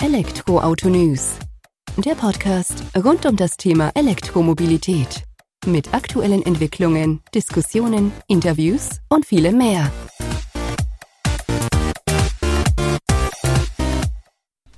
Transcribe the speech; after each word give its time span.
Elektroauto 0.00 0.88
News. 0.88 1.40
Der 1.96 2.14
Podcast 2.14 2.84
rund 2.96 3.26
um 3.26 3.34
das 3.34 3.56
Thema 3.56 3.90
Elektromobilität. 3.96 5.24
Mit 5.66 5.92
aktuellen 5.92 6.46
Entwicklungen, 6.46 7.20
Diskussionen, 7.34 8.12
Interviews 8.28 9.00
und 9.08 9.26
vielem 9.26 9.58
mehr. 9.58 9.90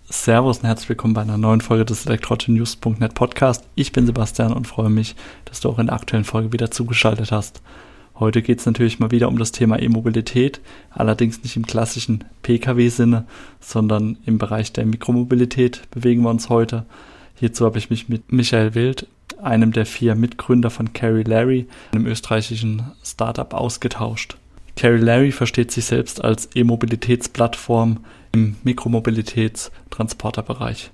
Servus 0.09 0.61
und 0.61 0.65
herzlich 0.65 0.89
willkommen 0.89 1.13
bei 1.13 1.21
einer 1.21 1.37
neuen 1.37 1.61
Folge 1.61 1.85
des 1.85 2.07
elektroautonews.net 2.07 3.13
Podcast. 3.13 3.69
Ich 3.75 3.93
bin 3.93 4.07
Sebastian 4.07 4.55
und 4.55 4.67
freue 4.67 4.89
mich, 4.89 5.17
dass 5.45 5.61
du 5.61 5.69
auch 5.69 5.79
in 5.79 5.89
der 5.89 5.97
aktuellen 5.97 6.25
Folge 6.25 6.55
wieder 6.55 6.71
zugeschaltet 6.71 7.31
hast. 7.31 7.61
Heute 8.21 8.43
geht 8.43 8.61
es 8.61 8.67
natürlich 8.67 8.99
mal 8.99 9.11
wieder 9.11 9.29
um 9.29 9.39
das 9.39 9.51
Thema 9.51 9.81
E-Mobilität, 9.81 10.61
allerdings 10.91 11.43
nicht 11.43 11.57
im 11.57 11.67
klassischen 11.67 12.25
Pkw-Sinne, 12.43 13.25
sondern 13.61 14.19
im 14.27 14.37
Bereich 14.37 14.75
der 14.75 14.85
Mikromobilität 14.85 15.91
bewegen 15.91 16.21
wir 16.23 16.29
uns 16.29 16.51
heute. 16.51 16.85
Hierzu 17.35 17.65
habe 17.65 17.79
ich 17.79 17.89
mich 17.89 18.11
mit 18.11 18.31
Michael 18.31 18.75
Wild, 18.75 19.07
einem 19.43 19.73
der 19.73 19.87
vier 19.87 20.17
Mitgründer 20.17 20.69
von 20.69 20.93
Carry 20.93 21.23
Larry, 21.23 21.67
einem 21.93 22.05
österreichischen 22.07 22.83
Startup, 23.03 23.55
ausgetauscht. 23.55 24.37
Carry 24.77 24.99
Larry 24.99 25.33
versteht 25.33 25.73
sich 25.73 25.87
selbst 25.87 26.23
als 26.23 26.51
E-Mobilitätsplattform 26.55 28.05
im 28.33 28.57
Mikromobilitätstransporterbereich. 28.65 30.91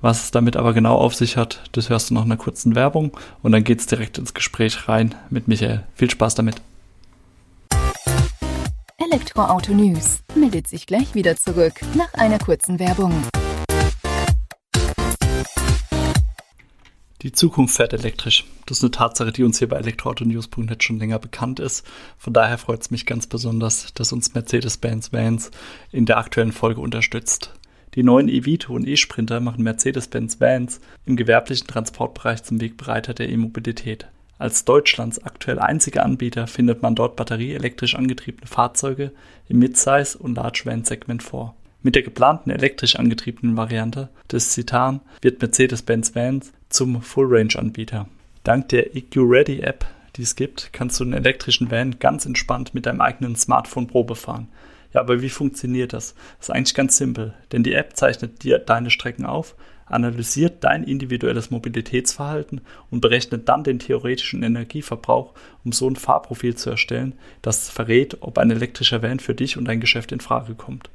Was 0.00 0.24
es 0.24 0.30
damit 0.30 0.56
aber 0.56 0.74
genau 0.74 0.96
auf 0.96 1.14
sich 1.14 1.36
hat, 1.36 1.62
das 1.72 1.88
hörst 1.90 2.10
du 2.10 2.14
nach 2.14 2.24
einer 2.24 2.36
kurzen 2.36 2.76
Werbung 2.76 3.16
und 3.42 3.52
dann 3.52 3.64
geht's 3.64 3.86
direkt 3.86 4.18
ins 4.18 4.32
Gespräch 4.32 4.88
rein 4.88 5.14
mit 5.28 5.48
Michael. 5.48 5.84
Viel 5.94 6.10
Spaß 6.10 6.36
damit. 6.36 6.62
Elektroauto 8.98 9.72
News 9.72 10.20
meldet 10.36 10.68
sich 10.68 10.86
gleich 10.86 11.14
wieder 11.14 11.36
zurück 11.36 11.80
nach 11.94 12.14
einer 12.14 12.38
kurzen 12.38 12.78
Werbung. 12.78 13.12
Die 17.22 17.32
Zukunft 17.32 17.74
fährt 17.74 17.92
elektrisch. 17.92 18.44
Das 18.66 18.78
ist 18.78 18.84
eine 18.84 18.92
Tatsache, 18.92 19.32
die 19.32 19.42
uns 19.42 19.58
hier 19.58 19.68
bei 19.68 19.78
elektroautonews.net 19.78 20.84
schon 20.84 21.00
länger 21.00 21.18
bekannt 21.18 21.58
ist. 21.58 21.84
Von 22.16 22.32
daher 22.32 22.58
freut 22.58 22.82
es 22.82 22.92
mich 22.92 23.06
ganz 23.06 23.26
besonders, 23.26 23.92
dass 23.94 24.12
uns 24.12 24.34
Mercedes-Benz 24.34 25.12
Vans 25.12 25.50
in 25.90 26.06
der 26.06 26.18
aktuellen 26.18 26.52
Folge 26.52 26.80
unterstützt. 26.80 27.57
Die 27.94 28.02
neuen 28.02 28.28
E-Vito 28.28 28.74
und 28.74 28.86
E-Sprinter 28.86 29.40
machen 29.40 29.64
Mercedes-Benz 29.64 30.40
Vans 30.40 30.80
im 31.06 31.16
gewerblichen 31.16 31.66
Transportbereich 31.66 32.42
zum 32.42 32.60
Wegbereiter 32.60 33.14
der 33.14 33.28
E-Mobilität. 33.28 34.06
Als 34.38 34.64
Deutschlands 34.64 35.24
aktuell 35.24 35.58
einziger 35.58 36.04
Anbieter 36.04 36.46
findet 36.46 36.82
man 36.82 36.94
dort 36.94 37.16
batterieelektrisch 37.16 37.96
angetriebene 37.96 38.46
Fahrzeuge 38.46 39.12
im 39.48 39.58
Midsize- 39.58 40.16
und 40.16 40.36
Large-Van-Segment 40.36 41.22
vor. 41.22 41.56
Mit 41.82 41.94
der 41.94 42.02
geplanten 42.02 42.50
elektrisch 42.50 42.96
angetriebenen 42.96 43.56
Variante 43.56 44.08
des 44.30 44.52
Citan 44.52 45.00
wird 45.22 45.40
Mercedes-Benz 45.40 46.14
Vans 46.14 46.52
zum 46.68 47.02
Full-Range-Anbieter. 47.02 48.08
Dank 48.44 48.68
der 48.68 48.94
EQ 48.96 49.16
Ready 49.16 49.60
App, 49.60 49.86
die 50.16 50.22
es 50.22 50.36
gibt, 50.36 50.72
kannst 50.72 50.98
du 50.98 51.04
einen 51.04 51.12
elektrischen 51.12 51.70
Van 51.70 51.98
ganz 51.98 52.26
entspannt 52.26 52.74
mit 52.74 52.86
deinem 52.86 53.00
eigenen 53.00 53.36
Smartphone 53.36 53.86
Probe 53.86 54.14
fahren. 54.14 54.48
Ja, 54.92 55.00
aber 55.00 55.20
wie 55.20 55.28
funktioniert 55.28 55.92
das? 55.92 56.14
Das 56.38 56.48
ist 56.48 56.54
eigentlich 56.54 56.74
ganz 56.74 56.96
simpel, 56.96 57.34
denn 57.52 57.62
die 57.62 57.74
App 57.74 57.96
zeichnet 57.96 58.42
dir 58.42 58.58
deine 58.58 58.90
Strecken 58.90 59.26
auf, 59.26 59.54
analysiert 59.86 60.64
dein 60.64 60.84
individuelles 60.84 61.50
Mobilitätsverhalten 61.50 62.60
und 62.90 63.00
berechnet 63.00 63.48
dann 63.48 63.64
den 63.64 63.78
theoretischen 63.78 64.42
Energieverbrauch, 64.42 65.34
um 65.64 65.72
so 65.72 65.88
ein 65.88 65.96
Fahrprofil 65.96 66.54
zu 66.56 66.70
erstellen, 66.70 67.14
das 67.42 67.70
verrät, 67.70 68.18
ob 68.20 68.38
ein 68.38 68.50
elektrischer 68.50 69.02
Van 69.02 69.20
für 69.20 69.34
dich 69.34 69.56
und 69.56 69.66
dein 69.66 69.80
Geschäft 69.80 70.12
in 70.12 70.20
Frage 70.20 70.54
kommt 70.54 70.90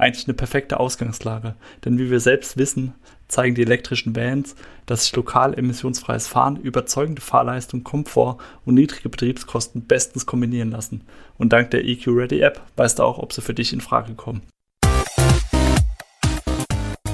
eigentlich 0.00 0.26
eine 0.26 0.34
perfekte 0.34 0.80
Ausgangslage. 0.80 1.54
Denn 1.84 1.98
wie 1.98 2.10
wir 2.10 2.20
selbst 2.20 2.56
wissen, 2.56 2.94
zeigen 3.28 3.54
die 3.54 3.62
elektrischen 3.62 4.16
Vans, 4.16 4.56
dass 4.86 5.04
sich 5.04 5.14
lokal 5.14 5.56
emissionsfreies 5.56 6.26
Fahren, 6.26 6.56
überzeugende 6.56 7.22
Fahrleistung, 7.22 7.84
Komfort 7.84 8.38
und 8.64 8.74
niedrige 8.74 9.08
Betriebskosten 9.08 9.82
bestens 9.86 10.26
kombinieren 10.26 10.70
lassen. 10.70 11.02
Und 11.38 11.52
dank 11.52 11.70
der 11.70 11.84
EQ 11.84 12.08
Ready 12.08 12.40
App 12.40 12.60
weißt 12.76 12.98
du 12.98 13.02
auch, 13.04 13.18
ob 13.18 13.32
sie 13.32 13.42
für 13.42 13.54
dich 13.54 13.72
in 13.72 13.80
Frage 13.80 14.14
kommen. 14.14 14.42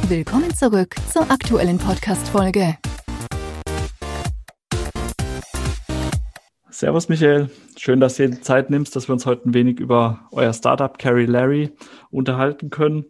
Willkommen 0.08 0.54
zurück 0.54 0.94
zur 1.12 1.28
aktuellen 1.30 1.78
Podcast-Folge. 1.78 2.76
Servus 6.70 7.08
Michael, 7.08 7.48
schön, 7.78 8.00
dass 8.00 8.16
du 8.16 8.28
dir 8.28 8.42
Zeit 8.42 8.68
nimmst, 8.68 8.94
dass 8.94 9.08
wir 9.08 9.14
uns 9.14 9.24
heute 9.24 9.48
ein 9.48 9.54
wenig 9.54 9.80
über 9.80 10.28
euer 10.30 10.52
Startup 10.52 10.98
Carry 10.98 11.24
Larry 11.24 11.72
unterhalten 12.16 12.70
können. 12.70 13.06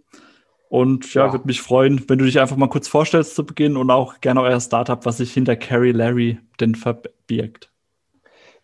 Und 0.69 1.15
ja, 1.15 1.27
ja. 1.27 1.33
würde 1.33 1.47
mich 1.47 1.62
freuen, 1.62 2.09
wenn 2.09 2.19
du 2.19 2.25
dich 2.25 2.41
einfach 2.41 2.56
mal 2.56 2.69
kurz 2.69 2.89
vorstellst 2.89 3.37
zu 3.37 3.47
Beginn 3.47 3.77
und 3.77 3.91
auch 3.91 4.21
gerne 4.21 4.43
euer 4.43 4.61
Startup, 4.61 5.05
was 5.06 5.19
sich 5.19 5.33
hinter 5.33 5.55
Carry 5.55 5.93
Larry 5.93 6.41
denn 6.61 6.75
verbirgt. 6.75 7.71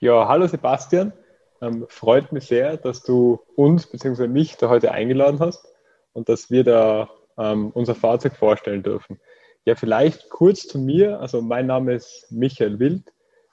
Ja, 0.00 0.26
hallo 0.26 0.48
Sebastian. 0.48 1.12
Ähm, 1.60 1.86
freut 1.88 2.32
mich 2.32 2.46
sehr, 2.46 2.76
dass 2.76 3.04
du 3.04 3.38
uns 3.54 3.86
bzw. 3.86 4.26
mich 4.26 4.56
da 4.56 4.68
heute 4.68 4.90
eingeladen 4.90 5.38
hast 5.38 5.64
und 6.12 6.28
dass 6.28 6.50
wir 6.50 6.64
da 6.64 7.08
ähm, 7.38 7.70
unser 7.70 7.94
Fahrzeug 7.94 8.34
vorstellen 8.34 8.82
dürfen. 8.82 9.20
Ja, 9.64 9.76
vielleicht 9.76 10.28
kurz 10.28 10.66
zu 10.66 10.80
mir. 10.80 11.20
Also 11.20 11.40
mein 11.40 11.66
Name 11.66 11.94
ist 11.94 12.26
Michael 12.30 12.80
Wild. 12.80 13.04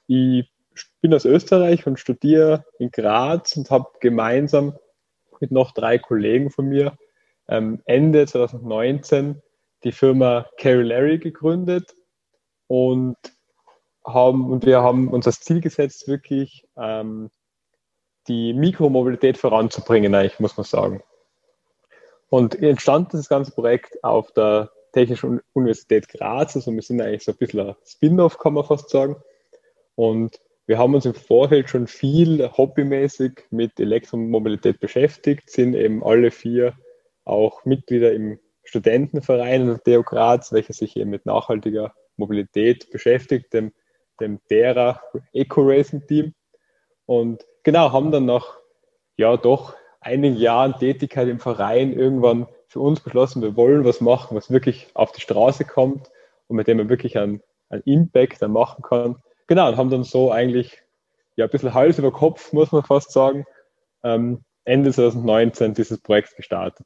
Ich 0.08 0.50
bin 1.02 1.14
aus 1.14 1.26
Österreich 1.26 1.86
und 1.86 2.00
studiere 2.00 2.66
in 2.80 2.90
Graz 2.90 3.56
und 3.56 3.70
habe 3.70 3.90
gemeinsam 4.00 4.74
mit 5.42 5.52
noch 5.52 5.72
drei 5.72 5.98
Kollegen 5.98 6.50
von 6.50 6.68
mir 6.68 6.98
ähm, 7.48 7.82
Ende 7.86 8.26
2019 8.26 9.42
die 9.84 9.92
Firma 9.92 10.46
Carry 10.58 10.84
Larry 10.84 11.20
gegründet 11.20 11.96
und 12.68 13.18
haben 14.06 14.52
und 14.52 14.66
wir 14.66 14.82
haben 14.82 15.10
uns 15.10 15.26
das 15.26 15.40
Ziel 15.40 15.62
gesetzt, 15.62 16.08
wirklich 16.08 16.68
ähm, 16.78 17.30
die 18.28 18.54
Mikromobilität 18.54 19.38
voranzubringen, 19.38 20.14
eigentlich 20.14 20.40
muss 20.40 20.58
man 20.58 20.66
sagen. 20.66 21.02
Und 22.30 22.62
entstanden 22.62 23.18
ist 23.18 23.24
das 23.24 23.30
ganze 23.30 23.52
Projekt 23.52 24.04
auf 24.04 24.32
der 24.32 24.72
Technischen 24.94 25.42
Universität 25.54 26.08
Graz, 26.10 26.56
also 26.56 26.72
wir 26.72 26.82
sind 26.82 27.02
eigentlich 27.02 27.24
so 27.24 27.32
ein 27.32 27.38
bisschen 27.38 27.70
ein 27.70 27.76
Spin-off, 27.86 28.38
kann 28.38 28.54
man 28.54 28.64
fast 28.64 28.90
sagen. 28.90 29.16
Und 29.96 30.40
wir 30.70 30.78
haben 30.78 30.94
uns 30.94 31.08
im 31.08 31.16
Vorfeld 31.16 31.68
schon 31.68 31.88
viel 31.88 32.48
hobbymäßig 32.48 33.48
mit 33.50 33.80
Elektromobilität 33.80 34.80
beschäftigt, 34.80 35.50
sind 35.50 35.74
eben 35.74 36.04
alle 36.04 36.30
vier 36.30 36.76
auch 37.26 37.66
Mitglieder 37.66 38.14
im 38.14 38.38
Studentenverein 38.64 39.66
der 39.66 39.82
TU 39.82 40.04
Graz, 40.04 40.54
welcher 40.54 40.74
sich 40.74 40.96
eben 40.96 41.10
mit 41.10 41.26
nachhaltiger 41.26 41.96
Mobilität 42.18 42.92
beschäftigt, 42.92 43.52
dem, 43.52 43.74
dem 44.20 44.42
DERA 44.52 45.02
Eco 45.34 45.62
Racing 45.64 46.06
Team. 46.06 46.36
Und 47.08 47.48
genau, 47.64 47.92
haben 47.92 48.12
dann 48.12 48.26
nach 48.26 48.60
ja 49.18 49.38
doch 49.38 49.76
einigen 50.02 50.38
Jahren 50.38 50.78
Tätigkeit 50.78 51.30
im 51.30 51.40
Verein 51.40 51.94
irgendwann 51.94 52.48
für 52.68 52.82
uns 52.82 53.00
beschlossen, 53.00 53.42
wir 53.42 53.56
wollen 53.56 53.86
was 53.86 54.02
machen, 54.02 54.38
was 54.38 54.52
wirklich 54.52 54.86
auf 54.94 55.14
die 55.14 55.22
Straße 55.22 55.66
kommt 55.66 56.12
und 56.46 56.58
mit 56.58 56.68
dem 56.68 56.78
man 56.78 56.90
wirklich 56.90 57.18
einen, 57.18 57.42
einen 57.70 57.82
Impact 57.86 58.44
dann 58.44 58.52
machen 58.52 58.84
kann 58.84 59.16
genau, 59.50 59.68
und 59.68 59.76
haben 59.76 59.90
dann 59.90 60.06
so 60.06 60.32
eigentlich 60.32 60.82
ja, 61.36 61.46
ein 61.46 61.52
bisschen 61.52 61.74
Hals 61.74 62.00
über 62.00 62.12
Kopf, 62.12 62.54
muss 62.54 62.72
man 62.72 62.84
fast 62.84 63.12
sagen, 63.12 63.46
ähm, 64.04 64.44
Ende 64.64 64.94
2019 64.94 65.74
dieses 65.74 66.00
Projekt 66.00 66.38
gestartet. 66.38 66.86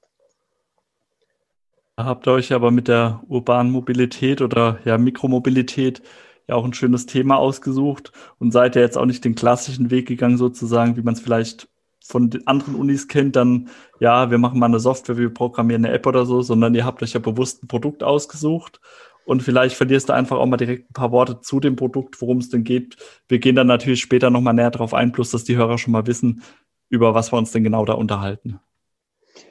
Habt 1.97 2.25
ihr 2.27 2.31
euch 2.31 2.53
aber 2.53 2.71
mit 2.71 2.87
der 2.87 3.21
urbanen 3.27 3.71
Mobilität 3.71 4.41
oder 4.41 4.79
ja, 4.85 4.97
Mikromobilität 4.97 6.01
ja 6.47 6.55
auch 6.55 6.65
ein 6.65 6.73
schönes 6.73 7.05
Thema 7.05 7.37
ausgesucht 7.37 8.11
und 8.39 8.51
seid 8.51 8.75
ja 8.75 8.81
jetzt 8.81 8.97
auch 8.97 9.05
nicht 9.05 9.23
den 9.23 9.35
klassischen 9.35 9.91
Weg 9.91 10.07
gegangen, 10.07 10.37
sozusagen, 10.37 10.97
wie 10.97 11.03
man 11.03 11.13
es 11.13 11.19
vielleicht 11.19 11.67
von 12.03 12.29
den 12.29 12.47
anderen 12.47 12.75
Unis 12.75 13.07
kennt, 13.07 13.35
dann, 13.35 13.69
ja, 13.99 14.29
wir 14.31 14.37
machen 14.37 14.59
mal 14.59 14.65
eine 14.65 14.79
Software, 14.79 15.17
wir 15.17 15.33
programmieren 15.33 15.85
eine 15.85 15.93
App 15.93 16.05
oder 16.05 16.25
so, 16.25 16.41
sondern 16.41 16.75
ihr 16.75 16.85
habt 16.85 17.01
euch 17.01 17.13
ja 17.13 17.19
bewusst 17.19 17.63
ein 17.63 17.67
Produkt 17.67 18.03
ausgesucht 18.03 18.81
und 19.25 19.41
vielleicht 19.41 19.75
verlierst 19.75 20.09
du 20.09 20.13
einfach 20.13 20.37
auch 20.37 20.45
mal 20.45 20.57
direkt 20.57 20.89
ein 20.89 20.93
paar 20.93 21.11
Worte 21.11 21.39
zu 21.41 21.59
dem 21.59 21.75
Produkt, 21.75 22.21
worum 22.21 22.39
es 22.39 22.49
denn 22.49 22.63
geht. 22.63 22.97
Wir 23.27 23.39
gehen 23.39 23.55
dann 23.55 23.67
natürlich 23.67 24.01
später 24.01 24.29
nochmal 24.29 24.53
näher 24.53 24.71
darauf 24.71 24.93
ein, 24.93 25.11
plus 25.11 25.31
dass 25.31 25.43
die 25.43 25.55
Hörer 25.55 25.77
schon 25.77 25.93
mal 25.93 26.07
wissen, 26.07 26.43
über 26.89 27.13
was 27.13 27.31
wir 27.31 27.37
uns 27.37 27.51
denn 27.51 27.63
genau 27.63 27.85
da 27.85 27.93
unterhalten. 27.93 28.59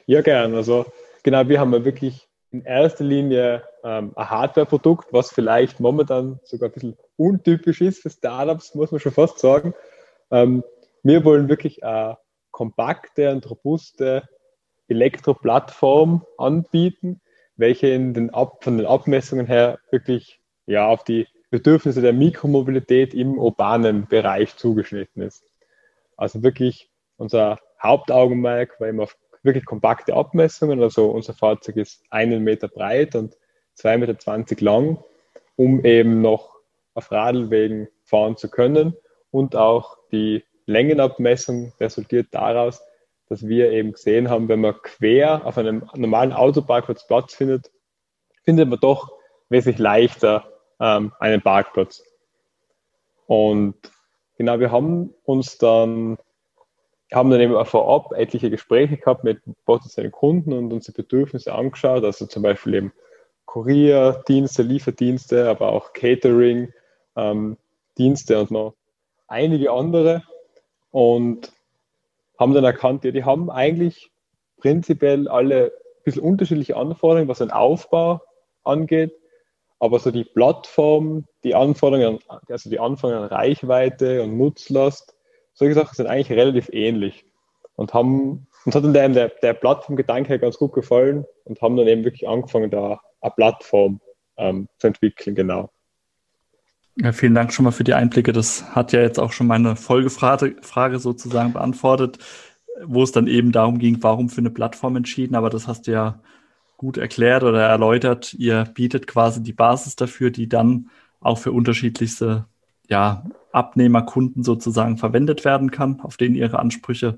Ja, 0.05 0.21
gern. 0.21 0.55
Also 0.55 0.85
genau, 1.23 1.47
wir 1.47 1.59
haben 1.59 1.73
ja 1.73 1.83
wirklich 1.83 2.27
in 2.51 2.63
erster 2.63 3.03
Linie 3.03 3.63
ähm, 3.83 4.13
ein 4.15 4.29
Hardware-Produkt, 4.29 5.11
was 5.11 5.31
vielleicht 5.31 5.79
momentan 5.79 6.39
sogar 6.43 6.69
ein 6.69 6.73
bisschen 6.73 6.97
untypisch 7.17 7.81
ist 7.81 8.01
für 8.01 8.09
Startups, 8.09 8.75
muss 8.75 8.91
man 8.91 8.99
schon 8.99 9.11
fast 9.11 9.39
sagen. 9.39 9.73
Ähm, 10.29 10.63
wir 11.01 11.25
wollen 11.25 11.49
wirklich 11.49 11.83
eine 11.83 12.17
kompakte 12.51 13.31
und 13.31 13.49
robuste 13.49 14.23
Elektroplattform 14.87 16.25
anbieten, 16.37 17.21
welche 17.55 17.87
in 17.87 18.13
den 18.13 18.29
Ab 18.31 18.63
von 18.63 18.77
den 18.77 18.85
Abmessungen 18.85 19.45
her 19.45 19.79
wirklich 19.91 20.39
ja, 20.65 20.87
auf 20.87 21.03
die 21.03 21.27
Bedürfnisse 21.49 22.01
der 22.01 22.13
Mikromobilität 22.13 23.13
im 23.13 23.37
urbanen 23.37 24.07
Bereich 24.07 24.55
zugeschnitten 24.55 25.21
ist. 25.21 25.43
Also 26.17 26.41
wirklich 26.41 26.89
unser 27.17 27.59
Hauptaugenmerk 27.81 28.79
war 28.79 28.87
immer 28.87 29.03
auf 29.03 29.17
wirklich 29.43 29.65
kompakte 29.65 30.15
Abmessungen. 30.15 30.81
Also 30.81 31.11
unser 31.11 31.33
Fahrzeug 31.33 31.75
ist 31.77 32.03
einen 32.09 32.43
Meter 32.43 32.67
breit 32.67 33.15
und 33.15 33.37
2,20 33.77 33.97
Meter 33.97 34.65
lang, 34.65 35.03
um 35.55 35.83
eben 35.85 36.21
noch 36.21 36.55
auf 36.93 37.11
Radlwegen 37.11 37.87
fahren 38.03 38.37
zu 38.37 38.49
können. 38.49 38.95
Und 39.31 39.55
auch 39.55 39.97
die 40.11 40.43
Längenabmessung 40.65 41.73
resultiert 41.79 42.27
daraus, 42.31 42.81
dass 43.29 43.47
wir 43.47 43.71
eben 43.71 43.93
gesehen 43.93 44.29
haben, 44.29 44.47
wenn 44.47 44.61
man 44.61 44.75
quer 44.81 45.45
auf 45.45 45.57
einem 45.57 45.89
normalen 45.95 46.33
Autoparkplatz 46.33 47.07
Platz 47.07 47.33
findet, 47.33 47.71
findet 48.43 48.69
man 48.69 48.79
doch 48.79 49.11
wesentlich 49.49 49.79
leichter 49.79 50.45
ähm, 50.79 51.13
einen 51.19 51.41
Parkplatz. 51.41 52.03
Und 53.25 53.75
genau, 54.37 54.59
wir 54.59 54.71
haben 54.71 55.13
uns 55.23 55.57
dann, 55.57 56.17
haben 57.11 57.29
dann 57.29 57.39
eben 57.39 57.55
auch 57.55 57.67
vorab 57.67 58.11
etliche 58.13 58.49
Gespräche 58.49 58.97
gehabt 58.97 59.23
mit 59.23 59.41
potenziellen 59.65 60.11
Kunden 60.11 60.53
und 60.53 60.73
unsere 60.73 60.95
Bedürfnisse 60.95 61.53
angeschaut, 61.53 62.03
also 62.03 62.25
zum 62.25 62.43
Beispiel 62.43 62.73
eben 62.75 62.93
Kurierdienste, 63.45 64.63
Lieferdienste, 64.63 65.49
aber 65.49 65.71
auch 65.71 65.93
Catering, 65.93 66.73
ähm, 67.15 67.57
und 67.97 68.51
noch 68.51 68.73
einige 69.27 69.71
andere 69.71 70.23
und 70.89 71.51
haben 72.39 72.53
dann 72.53 72.63
erkannt, 72.63 73.03
ja, 73.03 73.11
die 73.11 73.23
haben 73.23 73.49
eigentlich 73.49 74.11
prinzipiell 74.57 75.27
alle 75.27 75.65
ein 75.65 76.03
bisschen 76.03 76.23
unterschiedliche 76.23 76.75
Anforderungen, 76.75 77.27
was 77.27 77.39
den 77.39 77.51
Aufbau 77.51 78.21
angeht, 78.63 79.13
aber 79.79 79.99
so 79.99 80.11
die 80.11 80.23
Plattform, 80.23 81.25
die 81.43 81.55
Anforderungen, 81.55 82.19
also 82.47 82.69
die 82.69 82.79
Anforderungen 82.79 83.29
an 83.29 83.35
Reichweite 83.35 84.23
und 84.23 84.37
Nutzlast, 84.37 85.15
solche 85.53 85.75
Sachen 85.75 85.95
sind 85.95 86.07
eigentlich 86.07 86.31
relativ 86.31 86.69
ähnlich 86.71 87.25
und 87.75 87.93
haben 87.93 88.47
uns 88.65 88.75
hat 88.75 88.83
dann 88.83 88.93
der, 88.93 89.09
der, 89.09 89.29
der 89.41 89.53
Plattformgedanke 89.53 90.39
ganz 90.39 90.57
gut 90.57 90.73
gefallen 90.73 91.25
und 91.43 91.61
haben 91.61 91.75
dann 91.75 91.87
eben 91.87 92.03
wirklich 92.03 92.27
angefangen, 92.27 92.71
da 92.71 93.01
eine 93.21 93.31
Plattform 93.31 93.99
ähm, 94.37 94.67
zu 94.77 94.87
entwickeln, 94.87 95.35
genau. 95.35 95.69
Ja, 96.95 97.11
vielen 97.11 97.33
Dank 97.33 97.51
schon 97.53 97.65
mal 97.65 97.71
für 97.71 97.83
die 97.83 97.95
Einblicke. 97.95 98.33
Das 98.33 98.75
hat 98.75 98.93
ja 98.93 99.01
jetzt 99.01 99.19
auch 99.19 99.31
schon 99.31 99.47
meine 99.47 99.75
Folgefrage 99.75 100.57
Frage 100.61 100.99
sozusagen 100.99 101.53
beantwortet, 101.53 102.19
wo 102.85 103.01
es 103.03 103.11
dann 103.11 103.27
eben 103.27 103.51
darum 103.51 103.79
ging, 103.79 104.03
warum 104.03 104.29
für 104.29 104.41
eine 104.41 104.51
Plattform 104.51 104.95
entschieden. 104.95 105.35
Aber 105.35 105.49
das 105.49 105.67
hast 105.67 105.87
du 105.87 105.91
ja 105.91 106.21
gut 106.77 106.97
erklärt 106.97 107.43
oder 107.43 107.63
erläutert. 107.63 108.33
Ihr 108.33 108.65
bietet 108.65 109.07
quasi 109.07 109.41
die 109.41 109.53
Basis 109.53 109.95
dafür, 109.95 110.29
die 110.29 110.47
dann 110.47 110.89
auch 111.19 111.39
für 111.39 111.51
unterschiedlichste 111.51 112.45
ja, 112.87 113.25
Abnehmerkunden 113.51 114.43
sozusagen 114.43 114.97
verwendet 114.97 115.45
werden 115.45 115.71
kann, 115.71 115.99
auf 116.01 116.17
denen 116.17 116.35
ihre 116.35 116.59
Ansprüche 116.59 117.17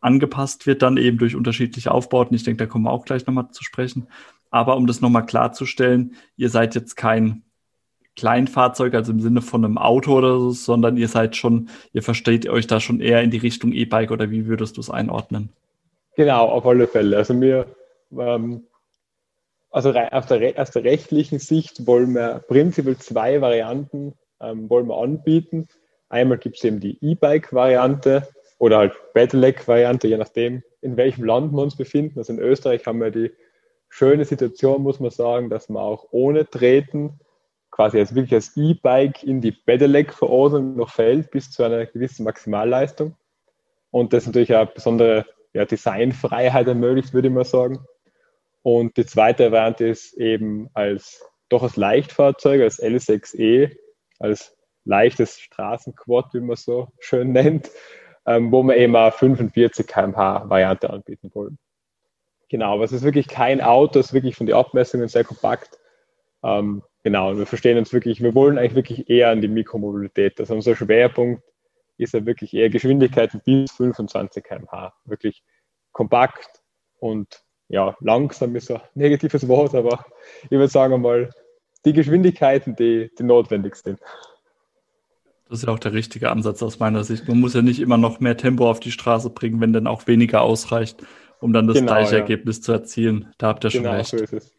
angepasst 0.00 0.66
wird, 0.66 0.80
dann 0.80 0.96
eben 0.96 1.18
durch 1.18 1.36
unterschiedliche 1.36 1.92
Aufbauten. 1.92 2.34
Ich 2.34 2.44
denke, 2.44 2.64
da 2.64 2.70
kommen 2.70 2.84
wir 2.84 2.92
auch 2.92 3.04
gleich 3.04 3.26
nochmal 3.26 3.50
zu 3.50 3.62
sprechen. 3.62 4.06
Aber 4.50 4.76
um 4.76 4.86
das 4.86 5.02
nochmal 5.02 5.26
klarzustellen, 5.26 6.14
ihr 6.36 6.48
seid 6.48 6.74
jetzt 6.74 6.96
kein 6.96 7.42
Kleinfahrzeug, 8.20 8.94
also 8.94 9.12
im 9.12 9.20
Sinne 9.20 9.40
von 9.40 9.64
einem 9.64 9.78
Auto 9.78 10.12
oder 10.12 10.38
so, 10.38 10.50
sondern 10.50 10.96
ihr 10.96 11.08
seid 11.08 11.36
schon, 11.36 11.70
ihr 11.92 12.02
versteht 12.02 12.48
euch 12.48 12.66
da 12.66 12.80
schon 12.80 13.00
eher 13.00 13.22
in 13.22 13.30
die 13.30 13.38
Richtung 13.38 13.72
E-Bike 13.72 14.10
oder 14.10 14.30
wie 14.30 14.46
würdest 14.46 14.76
du 14.76 14.80
es 14.80 14.90
einordnen? 14.90 15.48
Genau, 16.16 16.46
auf 16.48 16.66
alle 16.66 16.86
Fälle. 16.86 17.16
Also 17.16 17.40
wir, 17.40 17.66
ähm, 18.12 18.64
also 19.70 19.92
aus 19.92 20.26
der, 20.26 20.58
aus 20.58 20.70
der 20.70 20.84
rechtlichen 20.84 21.38
Sicht 21.38 21.86
wollen 21.86 22.14
wir 22.14 22.44
prinzipiell 22.46 22.98
zwei 22.98 23.40
Varianten 23.40 24.14
ähm, 24.40 24.68
wollen 24.68 24.88
wir 24.88 24.98
anbieten. 24.98 25.68
Einmal 26.08 26.38
gibt 26.38 26.56
es 26.56 26.64
eben 26.64 26.80
die 26.80 26.98
E-Bike-Variante 27.00 28.28
oder 28.58 28.78
halt 28.78 28.92
Pedelec-Variante, 29.14 30.08
je 30.08 30.16
nachdem, 30.16 30.62
in 30.82 30.96
welchem 30.96 31.24
Land 31.24 31.52
wir 31.52 31.62
uns 31.62 31.76
befinden. 31.76 32.18
Also 32.18 32.32
in 32.32 32.38
Österreich 32.38 32.84
haben 32.86 33.00
wir 33.00 33.10
die 33.10 33.30
schöne 33.88 34.24
Situation, 34.24 34.82
muss 34.82 35.00
man 35.00 35.10
sagen, 35.10 35.50
dass 35.50 35.68
man 35.68 35.82
auch 35.82 36.06
ohne 36.10 36.48
Treten 36.48 37.20
quasi 37.80 37.98
als 37.98 38.14
wirklich 38.14 38.34
als 38.34 38.54
E-Bike 38.58 39.22
in 39.22 39.40
die 39.40 39.52
Pedelec-Verordnung 39.52 40.76
noch 40.76 40.90
fällt, 40.90 41.30
bis 41.30 41.50
zu 41.50 41.62
einer 41.62 41.86
gewissen 41.86 42.24
Maximalleistung. 42.24 43.16
Und 43.90 44.12
das 44.12 44.26
natürlich 44.26 44.54
auch 44.54 44.66
besondere 44.66 45.24
ja, 45.54 45.64
Designfreiheit 45.64 46.66
ermöglicht, 46.66 47.14
würde 47.14 47.28
ich 47.28 47.34
mal 47.34 47.46
sagen. 47.46 47.86
Und 48.60 48.98
die 48.98 49.06
zweite 49.06 49.50
Variante 49.50 49.86
ist 49.86 50.12
eben 50.12 50.68
als 50.74 51.24
doch 51.48 51.62
als 51.62 51.76
Leichtfahrzeug, 51.76 52.60
als 52.60 52.82
L6E, 52.82 53.74
als 54.18 54.54
leichtes 54.84 55.40
Straßenquad, 55.40 56.34
wie 56.34 56.40
man 56.40 56.56
so 56.56 56.88
schön 56.98 57.32
nennt, 57.32 57.70
ähm, 58.26 58.52
wo 58.52 58.62
wir 58.62 58.76
eben 58.76 58.94
eine 58.94 59.10
45 59.10 59.86
km/h 59.86 60.50
Variante 60.50 60.90
anbieten 60.90 61.30
wollen. 61.32 61.56
Genau, 62.50 62.74
aber 62.74 62.84
es 62.84 62.92
ist 62.92 63.04
wirklich 63.04 63.26
kein 63.26 63.62
Auto, 63.62 64.00
es 64.00 64.08
ist 64.08 64.12
wirklich 64.12 64.36
von 64.36 64.44
den 64.44 64.56
Abmessungen 64.56 65.08
sehr 65.08 65.24
kompakt. 65.24 65.78
Ähm, 66.42 66.82
genau, 67.02 67.30
und 67.30 67.38
wir 67.38 67.46
verstehen 67.46 67.78
uns 67.78 67.92
wirklich, 67.92 68.22
wir 68.22 68.34
wollen 68.34 68.58
eigentlich 68.58 68.74
wirklich 68.74 69.10
eher 69.10 69.30
an 69.30 69.40
die 69.40 69.48
Mikromobilität. 69.48 70.38
Also 70.40 70.54
unser 70.54 70.76
Schwerpunkt 70.76 71.42
ist 71.98 72.14
ja 72.14 72.24
wirklich 72.24 72.54
eher 72.54 72.70
Geschwindigkeiten 72.70 73.40
bis 73.44 73.72
25 73.72 74.42
km/h. 74.42 74.92
Wirklich 75.04 75.42
kompakt 75.92 76.62
und 76.98 77.42
ja, 77.68 77.96
langsam 78.00 78.56
ist 78.56 78.70
ein 78.70 78.80
negatives 78.94 79.46
Wort, 79.48 79.74
aber 79.74 80.04
ich 80.44 80.50
würde 80.50 80.68
sagen 80.68 81.00
mal, 81.00 81.30
die 81.84 81.92
Geschwindigkeiten, 81.92 82.76
die, 82.76 83.10
die 83.18 83.22
notwendig 83.22 83.76
sind. 83.76 84.00
Das 85.48 85.58
ist 85.58 85.66
ja 85.66 85.72
auch 85.72 85.78
der 85.78 85.92
richtige 85.92 86.30
Ansatz 86.30 86.62
aus 86.62 86.78
meiner 86.78 87.02
Sicht. 87.02 87.26
Man 87.26 87.40
muss 87.40 87.54
ja 87.54 87.62
nicht 87.62 87.80
immer 87.80 87.96
noch 87.96 88.20
mehr 88.20 88.36
Tempo 88.36 88.70
auf 88.70 88.78
die 88.78 88.92
Straße 88.92 89.30
bringen, 89.30 89.60
wenn 89.60 89.72
dann 89.72 89.86
auch 89.86 90.06
weniger 90.06 90.42
ausreicht 90.42 91.02
um 91.40 91.52
dann 91.52 91.66
das 91.66 91.78
genau, 91.78 91.92
gleiche 91.92 92.12
ja. 92.12 92.18
Ergebnis 92.18 92.60
zu 92.60 92.72
erzielen. 92.72 93.32
Da 93.38 93.48
habt 93.48 93.64
ihr 93.64 93.70
schon 93.70 93.82
genau, 93.82 93.96
recht. 93.96 94.10
So 94.10 94.16
ist 94.16 94.32
es. 94.32 94.54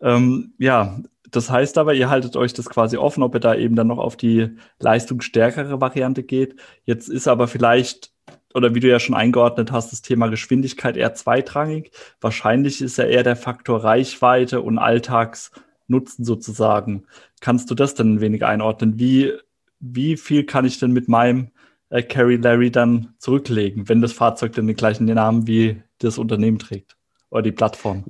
Ähm, 0.00 0.54
ja, 0.58 0.98
das 1.32 1.50
heißt 1.50 1.78
aber, 1.78 1.94
ihr 1.94 2.10
haltet 2.10 2.36
euch 2.36 2.52
das 2.52 2.68
quasi 2.68 2.98
offen, 2.98 3.22
ob 3.22 3.34
ihr 3.34 3.40
da 3.40 3.54
eben 3.54 3.74
dann 3.74 3.86
noch 3.86 3.98
auf 3.98 4.16
die 4.16 4.50
leistungsstärkere 4.78 5.80
Variante 5.80 6.22
geht. 6.22 6.56
Jetzt 6.84 7.08
ist 7.08 7.26
aber 7.26 7.48
vielleicht, 7.48 8.12
oder 8.54 8.74
wie 8.74 8.80
du 8.80 8.88
ja 8.88 9.00
schon 9.00 9.14
eingeordnet 9.14 9.72
hast, 9.72 9.92
das 9.92 10.02
Thema 10.02 10.28
Geschwindigkeit 10.28 10.96
eher 10.96 11.14
zweitrangig. 11.14 11.90
Wahrscheinlich 12.20 12.82
ist 12.82 12.98
ja 12.98 13.04
eher 13.04 13.22
der 13.22 13.36
Faktor 13.36 13.82
Reichweite 13.82 14.60
und 14.60 14.76
Alltagsnutzen 14.78 16.26
sozusagen. 16.26 17.04
Kannst 17.40 17.70
du 17.70 17.74
das 17.74 17.94
denn 17.94 18.14
ein 18.14 18.20
wenig 18.20 18.44
einordnen? 18.44 18.98
Wie, 18.98 19.32
wie 19.80 20.18
viel 20.18 20.44
kann 20.44 20.66
ich 20.66 20.78
denn 20.78 20.92
mit 20.92 21.08
meinem 21.08 21.48
äh, 21.88 22.02
Carrie 22.02 22.36
Larry 22.36 22.70
dann 22.70 23.14
zurücklegen, 23.16 23.88
wenn 23.88 24.02
das 24.02 24.12
Fahrzeug 24.12 24.52
dann 24.52 24.66
den 24.66 24.76
gleichen 24.76 25.06
Namen 25.06 25.46
wie 25.46 25.82
das 25.98 26.18
Unternehmen 26.18 26.58
trägt 26.58 26.98
oder 27.30 27.42
die 27.42 27.52
Plattform? 27.52 28.04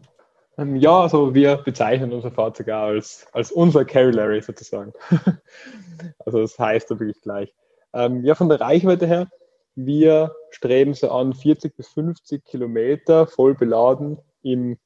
Ähm, 0.59 0.77
ja, 0.77 1.01
also 1.01 1.35
wir 1.35 1.57
bezeichnen 1.57 2.13
unser 2.13 2.31
Fahrzeug 2.31 2.69
als, 2.69 3.27
als 3.33 3.51
unser 3.51 3.85
Larry 3.85 4.43
sozusagen. 4.43 4.93
also 6.25 6.41
das 6.41 6.59
heißt 6.59 6.91
da 6.91 7.01
wirklich 7.01 7.21
gleich. 7.23 7.55
Ähm, 7.95 8.25
ja, 8.25 8.35
von 8.35 8.49
der 8.49 8.61
Reichweite 8.61 9.07
her, 9.07 9.29
wir 9.75 10.35
streben 10.51 10.95
so 10.95 11.11
an 11.11 11.33
40 11.33 11.77
bis 11.77 11.89
50 11.89 12.45
Kilometer 12.45 13.27
voll 13.27 13.55
beladen 13.55 14.19
im 14.43 14.79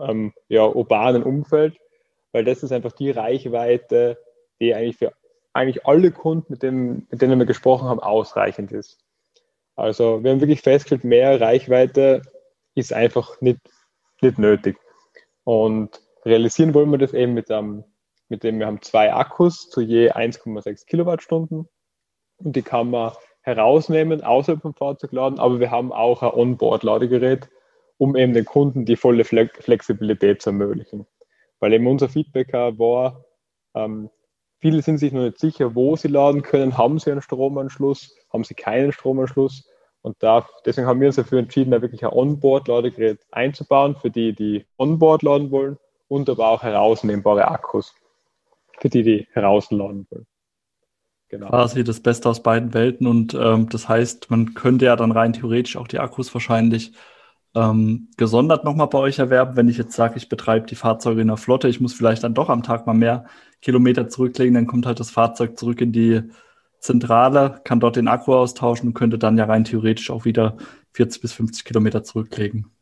ähm, 0.00 0.32
ja, 0.48 0.64
urbanen 0.66 1.22
Umfeld, 1.22 1.76
weil 2.32 2.44
das 2.44 2.62
ist 2.62 2.72
einfach 2.72 2.92
die 2.92 3.10
Reichweite, 3.10 4.18
die 4.60 4.74
eigentlich 4.74 4.96
für 4.96 5.12
eigentlich 5.52 5.84
alle 5.86 6.10
Kunden, 6.12 6.46
mit 6.48 6.62
denen, 6.62 7.06
mit 7.10 7.20
denen 7.20 7.38
wir 7.38 7.46
gesprochen 7.46 7.88
haben, 7.88 8.00
ausreichend 8.00 8.72
ist. 8.72 8.98
Also 9.76 10.22
wir 10.22 10.30
haben 10.30 10.40
wirklich 10.40 10.62
festgestellt, 10.62 11.04
mehr 11.04 11.40
Reichweite 11.40 12.22
ist 12.74 12.92
einfach 12.92 13.40
nicht, 13.40 13.60
nicht 14.20 14.38
nötig. 14.38 14.78
Und 15.44 16.00
realisieren 16.24 16.74
wollen 16.74 16.90
wir 16.90 16.98
das 16.98 17.14
eben 17.14 17.34
mit, 17.34 17.50
einem, 17.50 17.84
mit 18.28 18.44
dem, 18.44 18.58
wir 18.58 18.66
haben 18.66 18.82
zwei 18.82 19.12
Akkus 19.12 19.68
zu 19.70 19.80
je 19.80 20.10
1,6 20.10 20.86
Kilowattstunden 20.86 21.68
und 22.38 22.56
die 22.56 22.62
kann 22.62 22.90
man 22.90 23.12
herausnehmen, 23.42 24.22
außerhalb 24.22 24.62
vom 24.62 24.74
Fahrzeug 24.74 25.12
laden, 25.12 25.40
aber 25.40 25.58
wir 25.58 25.70
haben 25.70 25.92
auch 25.92 26.22
ein 26.22 26.30
Onboard-Ladegerät, 26.30 27.48
um 27.98 28.16
eben 28.16 28.34
den 28.34 28.44
Kunden 28.44 28.84
die 28.84 28.96
volle 28.96 29.24
Flexibilität 29.24 30.42
zu 30.42 30.50
ermöglichen. 30.50 31.06
Weil 31.58 31.72
eben 31.72 31.86
unser 31.88 32.08
Feedback 32.08 32.52
war, 32.52 33.24
ähm, 33.74 34.10
Viele 34.62 34.80
sind 34.80 34.98
sich 34.98 35.12
noch 35.12 35.22
nicht 35.22 35.40
sicher, 35.40 35.74
wo 35.74 35.96
sie 35.96 36.06
laden 36.06 36.42
können. 36.42 36.78
Haben 36.78 37.00
sie 37.00 37.10
einen 37.10 37.20
Stromanschluss? 37.20 38.16
Haben 38.32 38.44
sie 38.44 38.54
keinen 38.54 38.92
Stromanschluss? 38.92 39.68
Und 40.02 40.16
da, 40.20 40.46
deswegen 40.66 40.88
haben 40.88 41.00
wir 41.00 41.06
uns 41.06 41.16
dafür 41.16 41.38
entschieden, 41.38 41.70
da 41.70 41.80
wirklich 41.80 42.04
ein 42.04 42.12
Onboard-Ladegerät 42.12 43.20
einzubauen, 43.30 43.96
für 43.96 44.10
die, 44.10 44.34
die 44.34 44.66
Onboard 44.76 45.22
laden 45.22 45.50
wollen 45.50 45.78
und 46.08 46.28
aber 46.28 46.48
auch 46.48 46.62
herausnehmbare 46.62 47.48
Akkus, 47.48 47.94
für 48.78 48.88
die, 48.88 49.04
die 49.04 49.28
herausladen 49.32 50.06
wollen. 50.10 50.26
Genau. 51.28 51.48
Quasi 51.48 51.82
das 51.84 52.00
Beste 52.00 52.28
aus 52.28 52.42
beiden 52.42 52.74
Welten 52.74 53.06
und 53.06 53.32
ähm, 53.32 53.68
das 53.70 53.88
heißt, 53.88 54.30
man 54.30 54.52
könnte 54.52 54.84
ja 54.84 54.96
dann 54.96 55.12
rein 55.12 55.32
theoretisch 55.32 55.78
auch 55.78 55.88
die 55.88 55.98
Akkus 55.98 56.34
wahrscheinlich 56.34 56.92
ähm, 57.54 58.10
gesondert 58.16 58.64
nochmal 58.64 58.88
bei 58.88 58.98
euch 58.98 59.18
erwerben, 59.18 59.56
wenn 59.56 59.68
ich 59.68 59.78
jetzt 59.78 59.94
sage, 59.94 60.16
ich 60.16 60.28
betreibe 60.28 60.66
die 60.66 60.74
Fahrzeuge 60.74 61.22
in 61.22 61.28
der 61.28 61.38
Flotte, 61.38 61.68
ich 61.68 61.80
muss 61.80 61.94
vielleicht 61.94 62.24
dann 62.24 62.34
doch 62.34 62.50
am 62.50 62.62
Tag 62.62 62.86
mal 62.86 62.92
mehr 62.92 63.24
Kilometer 63.62 64.08
zurücklegen, 64.08 64.54
dann 64.54 64.66
kommt 64.66 64.84
halt 64.84 65.00
das 65.00 65.10
Fahrzeug 65.10 65.58
zurück 65.58 65.80
in 65.80 65.92
die 65.92 66.22
Zentrale, 66.82 67.60
kann 67.62 67.78
dort 67.78 67.94
den 67.94 68.08
Akku 68.08 68.34
austauschen 68.34 68.88
und 68.88 68.94
könnte 68.94 69.16
dann 69.16 69.38
ja 69.38 69.44
rein 69.44 69.62
theoretisch 69.62 70.10
auch 70.10 70.24
wieder 70.24 70.56
40 70.94 71.22
bis 71.22 71.32
50 71.32 71.64
Kilometer 71.64 72.02
zurücklegen. 72.02 72.72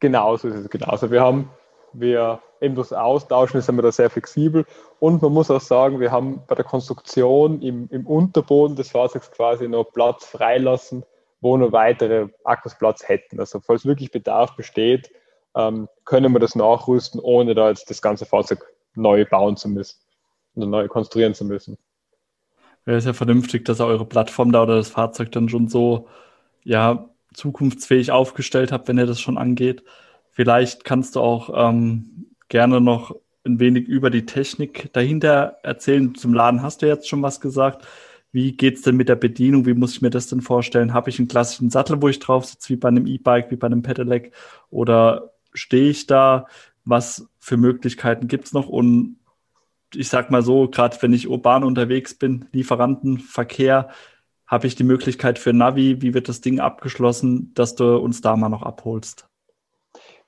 Genauso 0.00 0.48
ist 0.48 0.54
es, 0.56 0.70
genauso. 0.70 1.10
Wir 1.10 1.20
haben, 1.20 1.50
wir 1.92 2.40
eben 2.62 2.74
das 2.74 2.90
Austauschen, 2.94 3.60
sind 3.60 3.76
wir 3.76 3.82
da 3.82 3.92
sehr 3.92 4.08
flexibel 4.08 4.64
und 4.98 5.20
man 5.20 5.32
muss 5.34 5.50
auch 5.50 5.60
sagen, 5.60 6.00
wir 6.00 6.10
haben 6.10 6.42
bei 6.48 6.54
der 6.54 6.64
Konstruktion 6.64 7.60
im, 7.60 7.86
im 7.90 8.06
Unterboden 8.06 8.76
des 8.76 8.90
Fahrzeugs 8.90 9.30
quasi 9.30 9.68
noch 9.68 9.92
Platz 9.92 10.24
freilassen, 10.24 11.04
wo 11.42 11.58
noch 11.58 11.72
weitere 11.72 12.28
Akkus 12.44 12.74
Platz 12.74 13.06
hätten. 13.06 13.40
Also 13.40 13.60
falls 13.60 13.84
wirklich 13.84 14.10
Bedarf 14.10 14.56
besteht, 14.56 15.10
ähm, 15.54 15.86
können 16.06 16.32
wir 16.32 16.40
das 16.40 16.54
nachrüsten, 16.54 17.20
ohne 17.20 17.54
da 17.54 17.68
jetzt 17.68 17.90
das 17.90 18.00
ganze 18.00 18.24
Fahrzeug 18.24 18.64
neu 18.94 19.26
bauen 19.26 19.58
zu 19.58 19.68
müssen 19.68 19.98
oder 20.54 20.66
neu 20.66 20.88
konstruieren 20.88 21.34
zu 21.34 21.44
müssen. 21.44 21.76
Wäre 22.84 22.98
es 22.98 23.04
ja 23.04 23.12
vernünftig, 23.12 23.64
dass 23.64 23.80
ihr 23.80 23.86
eure 23.86 24.06
Plattform 24.06 24.52
da 24.52 24.62
oder 24.62 24.76
das 24.76 24.90
Fahrzeug 24.90 25.32
dann 25.32 25.48
schon 25.48 25.68
so 25.68 26.08
ja, 26.64 27.08
zukunftsfähig 27.34 28.10
aufgestellt 28.10 28.72
habt, 28.72 28.88
wenn 28.88 28.98
ihr 28.98 29.06
das 29.06 29.20
schon 29.20 29.38
angeht. 29.38 29.84
Vielleicht 30.30 30.84
kannst 30.84 31.16
du 31.16 31.20
auch 31.20 31.50
ähm, 31.54 32.26
gerne 32.48 32.80
noch 32.80 33.14
ein 33.44 33.58
wenig 33.58 33.88
über 33.88 34.10
die 34.10 34.26
Technik 34.26 34.92
dahinter 34.92 35.58
erzählen. 35.62 36.14
Zum 36.14 36.34
Laden 36.34 36.62
hast 36.62 36.82
du 36.82 36.86
jetzt 36.86 37.08
schon 37.08 37.22
was 37.22 37.40
gesagt. 37.40 37.86
Wie 38.32 38.52
geht 38.52 38.76
es 38.76 38.82
denn 38.82 38.96
mit 38.96 39.08
der 39.08 39.16
Bedienung? 39.16 39.66
Wie 39.66 39.74
muss 39.74 39.92
ich 39.92 40.02
mir 40.02 40.10
das 40.10 40.28
denn 40.28 40.40
vorstellen? 40.40 40.94
Habe 40.94 41.10
ich 41.10 41.18
einen 41.18 41.28
klassischen 41.28 41.70
Sattel, 41.70 42.00
wo 42.00 42.08
ich 42.08 42.20
drauf 42.20 42.44
sitze, 42.44 42.68
wie 42.68 42.76
bei 42.76 42.88
einem 42.88 43.06
E-Bike, 43.06 43.50
wie 43.50 43.56
bei 43.56 43.66
einem 43.66 43.82
Pedelec? 43.82 44.32
Oder 44.70 45.32
stehe 45.52 45.90
ich 45.90 46.06
da? 46.06 46.46
Was 46.84 47.28
für 47.38 47.56
Möglichkeiten 47.56 48.28
gibt 48.28 48.46
es 48.46 48.52
noch? 48.52 48.68
Und 48.68 49.16
ich 49.94 50.08
sag 50.08 50.30
mal 50.30 50.42
so, 50.42 50.68
gerade 50.68 50.96
wenn 51.00 51.12
ich 51.12 51.28
urban 51.28 51.64
unterwegs 51.64 52.14
bin, 52.14 52.46
Lieferantenverkehr, 52.52 53.90
habe 54.46 54.66
ich 54.66 54.74
die 54.74 54.84
Möglichkeit 54.84 55.38
für 55.38 55.52
Navi, 55.52 56.02
wie 56.02 56.12
wird 56.12 56.28
das 56.28 56.40
Ding 56.40 56.58
abgeschlossen, 56.58 57.52
dass 57.54 57.76
du 57.76 57.96
uns 57.96 58.20
da 58.20 58.36
mal 58.36 58.48
noch 58.48 58.62
abholst? 58.62 59.28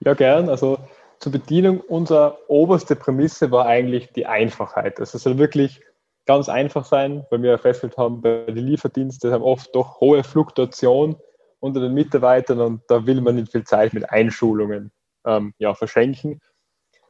Ja, 0.00 0.14
gern. 0.14 0.49
Also 0.49 0.78
zur 1.19 1.33
Bedienung, 1.33 1.81
unsere 1.81 2.38
oberste 2.49 2.97
Prämisse 2.97 3.50
war 3.50 3.66
eigentlich 3.66 4.12
die 4.12 4.26
Einfachheit. 4.26 5.00
Also 5.00 5.16
es 5.16 5.25
soll 5.25 5.38
wirklich 5.38 5.81
ganz 6.26 6.49
einfach 6.49 6.85
sein, 6.85 7.26
weil 7.31 7.42
wir 7.42 7.59
festgestellt 7.59 7.99
haben, 7.99 8.21
bei 8.21 8.45
den 8.47 8.66
Lieferdiensten 8.66 9.33
haben 9.33 9.42
oft 9.42 9.75
doch 9.75 10.00
hohe 10.00 10.23
Fluktuation 10.23 11.16
unter 11.61 11.81
den 11.81 11.95
Mitarbeitern 11.95 12.61
und 12.61 12.83
da 12.88 13.07
will 13.07 13.21
man 13.21 13.37
nicht 13.37 13.52
viel 13.52 13.64
Zeit 13.64 13.92
mit 13.92 14.11
Einschulungen 14.11 14.92
ähm, 15.25 15.54
ja, 15.59 15.75
verschenken. 15.75 16.40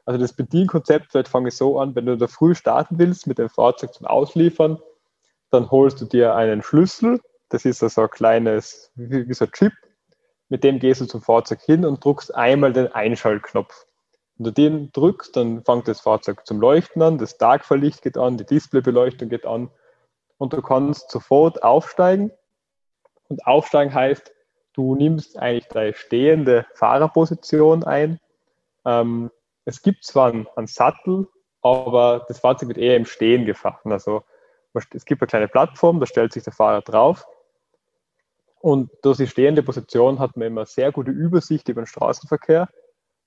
Also 0.05 0.21
das 0.21 0.33
Bedienkonzept, 0.33 1.13
vielleicht 1.13 1.29
fange 1.29 1.49
ich 1.49 1.57
so 1.57 1.79
an, 1.79 1.95
wenn 1.95 2.07
du 2.07 2.17
da 2.17 2.27
früh 2.27 2.55
starten 2.55 2.99
willst 2.99 3.27
mit 3.27 3.39
dem 3.39 3.49
Fahrzeug 3.49 3.95
zum 3.95 4.07
Ausliefern, 4.07 4.79
dann 5.51 5.71
holst 5.71 6.01
du 6.01 6.07
dir 6.07 6.35
einen 6.35 6.63
Schlüssel, 6.63 7.21
das 7.51 7.65
ist 7.65 7.83
also 7.83 8.03
ein 8.03 8.11
kleines, 8.11 8.91
wie, 8.95 9.29
wie 9.29 9.35
so 9.35 9.45
ein 9.45 9.53
Chip, 9.53 9.73
mit 10.49 10.65
dem 10.65 10.81
gehst 10.81 11.01
du 11.01 11.07
zum 11.07 11.23
Fahrzeug 11.23 11.61
hin 11.61 11.85
und 11.85 12.05
drückst 12.05 12.35
einmal 12.35 12.73
den 12.73 12.89
Einschaltknopf. 12.89 13.87
Wenn 14.37 14.45
du 14.45 14.53
den 14.53 14.93
drückst, 14.93 15.37
dann 15.37 15.63
fängt 15.65 15.87
das 15.87 16.01
Fahrzeug 16.01 16.47
zum 16.47 16.61
Leuchten 16.61 17.01
an, 17.03 17.19
das 17.19 17.39
Tagverlicht 17.39 18.03
geht 18.03 18.19
an, 18.19 18.39
die 18.39 18.47
Displaybeleuchtung 18.47 19.29
geht 19.29 19.47
an 19.47 19.71
und 20.39 20.53
du 20.53 20.61
kannst 20.63 21.11
sofort 21.11 21.63
aufsteigen. 21.63 22.33
Und 23.29 23.47
aufsteigen 23.47 23.95
heißt, 23.95 24.33
du 24.73 24.95
nimmst 24.95 25.39
eigentlich 25.39 25.69
deine 25.69 25.95
stehende 25.95 26.67
Fahrerposition 26.75 27.85
ein. 27.85 28.19
Ähm, 28.85 29.31
es 29.65 29.83
gibt 29.83 30.05
zwar 30.05 30.33
einen, 30.33 30.47
einen, 30.57 30.67
Sattel, 30.67 31.29
aber 31.63 32.25
das 32.29 32.41
Fahrzeug 32.41 32.69
wird 32.69 32.79
eher 32.79 32.97
im 32.97 33.07
Stehen 33.07 33.47
gefahren. 33.47 33.93
Also 33.93 34.25
es 34.75 35.05
gibt 35.05 35.23
eine 35.23 35.29
kleine 35.29 35.49
Plattform, 35.49 36.01
da 36.01 36.07
stellt 36.07 36.33
sich 36.33 36.45
der 36.45 36.53
Fahrer 36.53 36.83
drauf. 36.83 37.27
Und 38.61 38.91
durch 39.03 39.19
die 39.19 39.27
stehende 39.27 39.63
Position 39.63 40.19
hat 40.19 40.37
man 40.37 40.47
immer 40.47 40.67
sehr 40.67 40.93
gute 40.93 41.11
Übersicht 41.11 41.69
über 41.69 41.83
den 41.83 41.87
Straßenverkehr, 41.87 42.69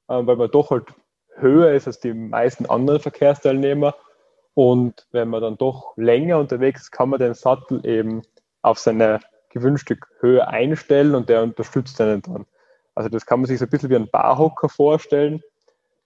äh, 0.08 0.26
weil 0.26 0.38
man 0.38 0.50
doch 0.50 0.72
halt 0.72 0.88
höher 1.36 1.74
ist 1.74 1.88
als 1.88 2.00
die 2.00 2.14
meisten 2.14 2.66
anderen 2.66 3.02
Verkehrsteilnehmer. 3.02 3.96
Und 4.54 5.06
wenn 5.12 5.28
man 5.28 5.42
dann 5.42 5.58
doch 5.58 5.94
länger 5.98 6.40
unterwegs 6.40 6.84
ist, 6.84 6.92
kann 6.92 7.10
man 7.10 7.20
den 7.20 7.34
Sattel 7.34 7.86
eben 7.86 8.22
auf 8.62 8.80
seine 8.80 9.20
gewünschte 9.50 9.98
Höhe 10.20 10.48
einstellen 10.48 11.16
und 11.16 11.28
der 11.28 11.44
unterstützt 11.44 12.00
einen 12.00 12.22
dann. 12.22 12.46
Also 12.94 13.10
das 13.10 13.26
kann 13.26 13.42
man 13.42 13.48
sich 13.48 13.60
so 13.60 13.66
ein 13.66 13.70
bisschen 13.70 13.90
wie 13.90 13.96
ein 13.96 14.10
Barhocker 14.10 14.70
vorstellen, 14.70 15.44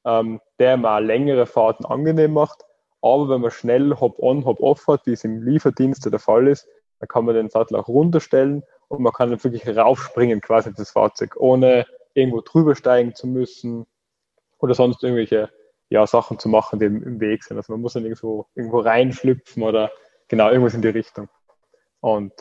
ähm, 0.09 0.41
der 0.59 0.77
mal 0.77 1.05
längere 1.05 1.45
Fahrten 1.45 1.85
angenehm 1.85 2.33
macht. 2.33 2.65
Aber 3.01 3.29
wenn 3.29 3.41
man 3.41 3.51
schnell 3.51 3.95
Hop-on, 3.99 4.45
Hop-off 4.45 4.87
hat, 4.87 5.05
wie 5.05 5.13
es 5.13 5.23
im 5.23 5.43
Lieferdienst 5.43 6.05
der 6.11 6.19
Fall 6.19 6.47
ist, 6.47 6.67
dann 6.99 7.07
kann 7.07 7.25
man 7.25 7.35
den 7.35 7.49
Sattel 7.49 7.77
auch 7.77 7.87
runterstellen 7.87 8.63
und 8.89 9.01
man 9.01 9.13
kann 9.13 9.29
dann 9.29 9.41
wirklich 9.43 9.65
raufspringen 9.67 10.41
quasi 10.41 10.73
das 10.73 10.91
Fahrzeug, 10.91 11.35
ohne 11.37 11.85
irgendwo 12.13 12.41
drüber 12.41 12.75
steigen 12.75 13.15
zu 13.15 13.27
müssen 13.27 13.85
oder 14.59 14.73
sonst 14.73 15.03
irgendwelche 15.03 15.49
ja, 15.89 16.05
Sachen 16.05 16.39
zu 16.39 16.49
machen, 16.49 16.79
die 16.79 16.85
im, 16.85 17.19
Weg 17.19 17.43
sind. 17.43 17.57
Also 17.57 17.71
man 17.71 17.81
muss 17.81 17.93
dann 17.93 18.03
irgendwo, 18.03 18.47
irgendwo 18.55 18.79
reinschlüpfen 18.79 19.63
oder 19.63 19.91
genau 20.27 20.49
irgendwas 20.49 20.73
in 20.73 20.81
die 20.81 20.89
Richtung. 20.89 21.29
Und 22.01 22.33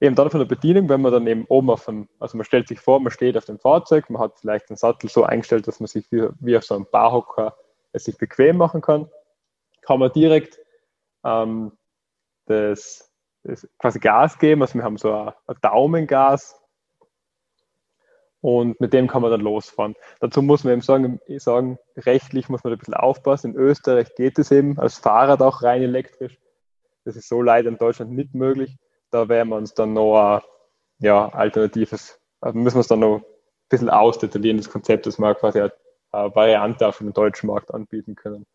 eben 0.00 0.14
dann 0.14 0.30
von 0.30 0.40
der 0.40 0.46
Bedienung, 0.46 0.88
wenn 0.88 1.00
man 1.00 1.12
dann 1.12 1.26
eben 1.26 1.44
oben 1.46 1.70
auf 1.70 1.84
dem, 1.86 2.08
also 2.18 2.36
man 2.36 2.44
stellt 2.44 2.68
sich 2.68 2.80
vor, 2.80 3.00
man 3.00 3.12
steht 3.12 3.36
auf 3.36 3.44
dem 3.44 3.58
Fahrzeug, 3.58 4.10
man 4.10 4.20
hat 4.20 4.38
vielleicht 4.38 4.70
den 4.70 4.76
Sattel 4.76 5.08
so 5.08 5.24
eingestellt, 5.24 5.66
dass 5.66 5.80
man 5.80 5.86
sich 5.86 6.10
wie, 6.10 6.28
wie 6.40 6.56
auf 6.56 6.64
so 6.64 6.74
einem 6.74 6.86
Barhocker 6.90 7.56
es 7.92 8.04
sich 8.04 8.16
bequem 8.18 8.56
machen 8.56 8.80
kann, 8.80 9.08
kann 9.82 10.00
man 10.00 10.12
direkt 10.12 10.58
ähm, 11.24 11.72
das, 12.46 13.10
das, 13.44 13.68
quasi 13.78 14.00
Gas 14.00 14.38
geben. 14.38 14.62
Also 14.62 14.74
wir 14.74 14.82
haben 14.82 14.98
so 14.98 15.12
ein, 15.12 15.32
Daumengas 15.62 16.60
und 18.40 18.78
mit 18.80 18.92
dem 18.92 19.06
kann 19.06 19.22
man 19.22 19.30
dann 19.30 19.40
losfahren. 19.40 19.94
Dazu 20.20 20.42
muss 20.42 20.64
man 20.64 20.74
eben 20.74 20.82
sagen, 20.82 21.20
sagen, 21.38 21.78
rechtlich 21.96 22.48
muss 22.48 22.64
man 22.64 22.72
ein 22.72 22.78
bisschen 22.78 22.94
aufpassen. 22.94 23.52
In 23.52 23.58
Österreich 23.58 24.14
geht 24.16 24.38
es 24.38 24.50
eben 24.50 24.78
als 24.78 24.98
Fahrrad 24.98 25.40
auch 25.40 25.62
rein 25.62 25.82
elektrisch. 25.82 26.38
Das 27.04 27.16
ist 27.16 27.28
so 27.28 27.42
leider 27.42 27.68
in 27.68 27.78
Deutschland 27.78 28.12
nicht 28.12 28.34
möglich 28.34 28.76
da 29.14 29.28
werden 29.28 29.50
wir 29.50 29.56
uns 29.56 29.74
dann 29.74 29.92
noch 29.92 30.16
ein 30.18 30.42
ja, 30.98 31.28
alternatives, 31.28 32.18
also 32.40 32.58
müssen 32.58 32.74
wir 32.74 32.80
uns 32.80 32.88
dann 32.88 32.98
noch 32.98 33.18
ein 33.18 33.24
bisschen 33.68 33.88
ausdetaillieren, 33.88 34.56
das 34.56 34.68
Konzept, 34.68 35.06
dass 35.06 35.18
wir 35.18 35.34
quasi 35.36 35.60
eine, 35.60 35.72
Variante 36.10 36.86
auf 36.86 36.98
den 36.98 37.12
deutschen 37.12 37.48
Markt 37.48 37.74
anbieten 37.74 38.14
können. 38.14 38.46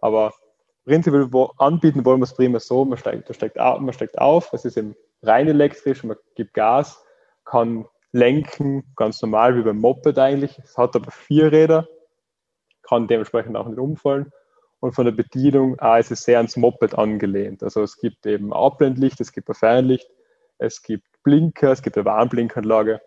Aber 0.00 0.32
prinzipiell 0.84 1.28
anbieten 1.56 2.04
wollen 2.04 2.18
wir 2.18 2.24
es 2.24 2.34
prima 2.34 2.58
so, 2.58 2.84
man 2.84 2.98
steigt, 2.98 3.30
auf, 3.60 3.80
man 3.80 3.92
steigt 3.92 4.18
auf, 4.18 4.52
es 4.52 4.64
ist 4.64 4.76
eben 4.76 4.96
rein 5.22 5.46
elektrisch, 5.46 6.02
man 6.02 6.16
gibt 6.34 6.52
Gas, 6.52 7.00
kann 7.44 7.86
lenken, 8.10 8.92
ganz 8.96 9.22
normal 9.22 9.56
wie 9.56 9.62
beim 9.62 9.78
Moped 9.78 10.18
eigentlich. 10.18 10.58
Es 10.58 10.76
hat 10.76 10.96
aber 10.96 11.12
vier 11.12 11.52
Räder, 11.52 11.86
kann 12.82 13.06
dementsprechend 13.06 13.56
auch 13.56 13.68
nicht 13.68 13.78
umfallen 13.78 14.32
und 14.86 14.92
von 14.92 15.04
der 15.04 15.12
Bedienung 15.12 15.78
ah, 15.80 15.98
ist 15.98 16.12
es 16.12 16.22
sehr 16.22 16.38
ans 16.38 16.56
Moped 16.56 16.96
angelehnt. 16.96 17.64
Also 17.64 17.82
es 17.82 17.98
gibt 17.98 18.24
eben 18.24 18.52
Abblendlicht, 18.52 19.20
es 19.20 19.32
gibt 19.32 19.48
ein 19.48 19.54
Fernlicht, 19.54 20.08
es 20.58 20.80
gibt 20.80 21.04
Blinker, 21.24 21.72
es 21.72 21.82
gibt 21.82 21.96
eine 21.96 22.04
Warnblinkanlage 22.04 23.00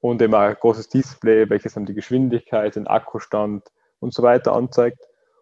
und 0.00 0.20
eben 0.20 0.34
ein 0.34 0.54
großes 0.54 0.90
Display, 0.90 1.48
welches 1.48 1.72
dann 1.72 1.86
die 1.86 1.94
Geschwindigkeit, 1.94 2.76
den 2.76 2.86
Akkustand 2.86 3.64
und 3.98 4.12
so 4.12 4.22
weiter 4.22 4.52
anzeigt. 4.52 4.98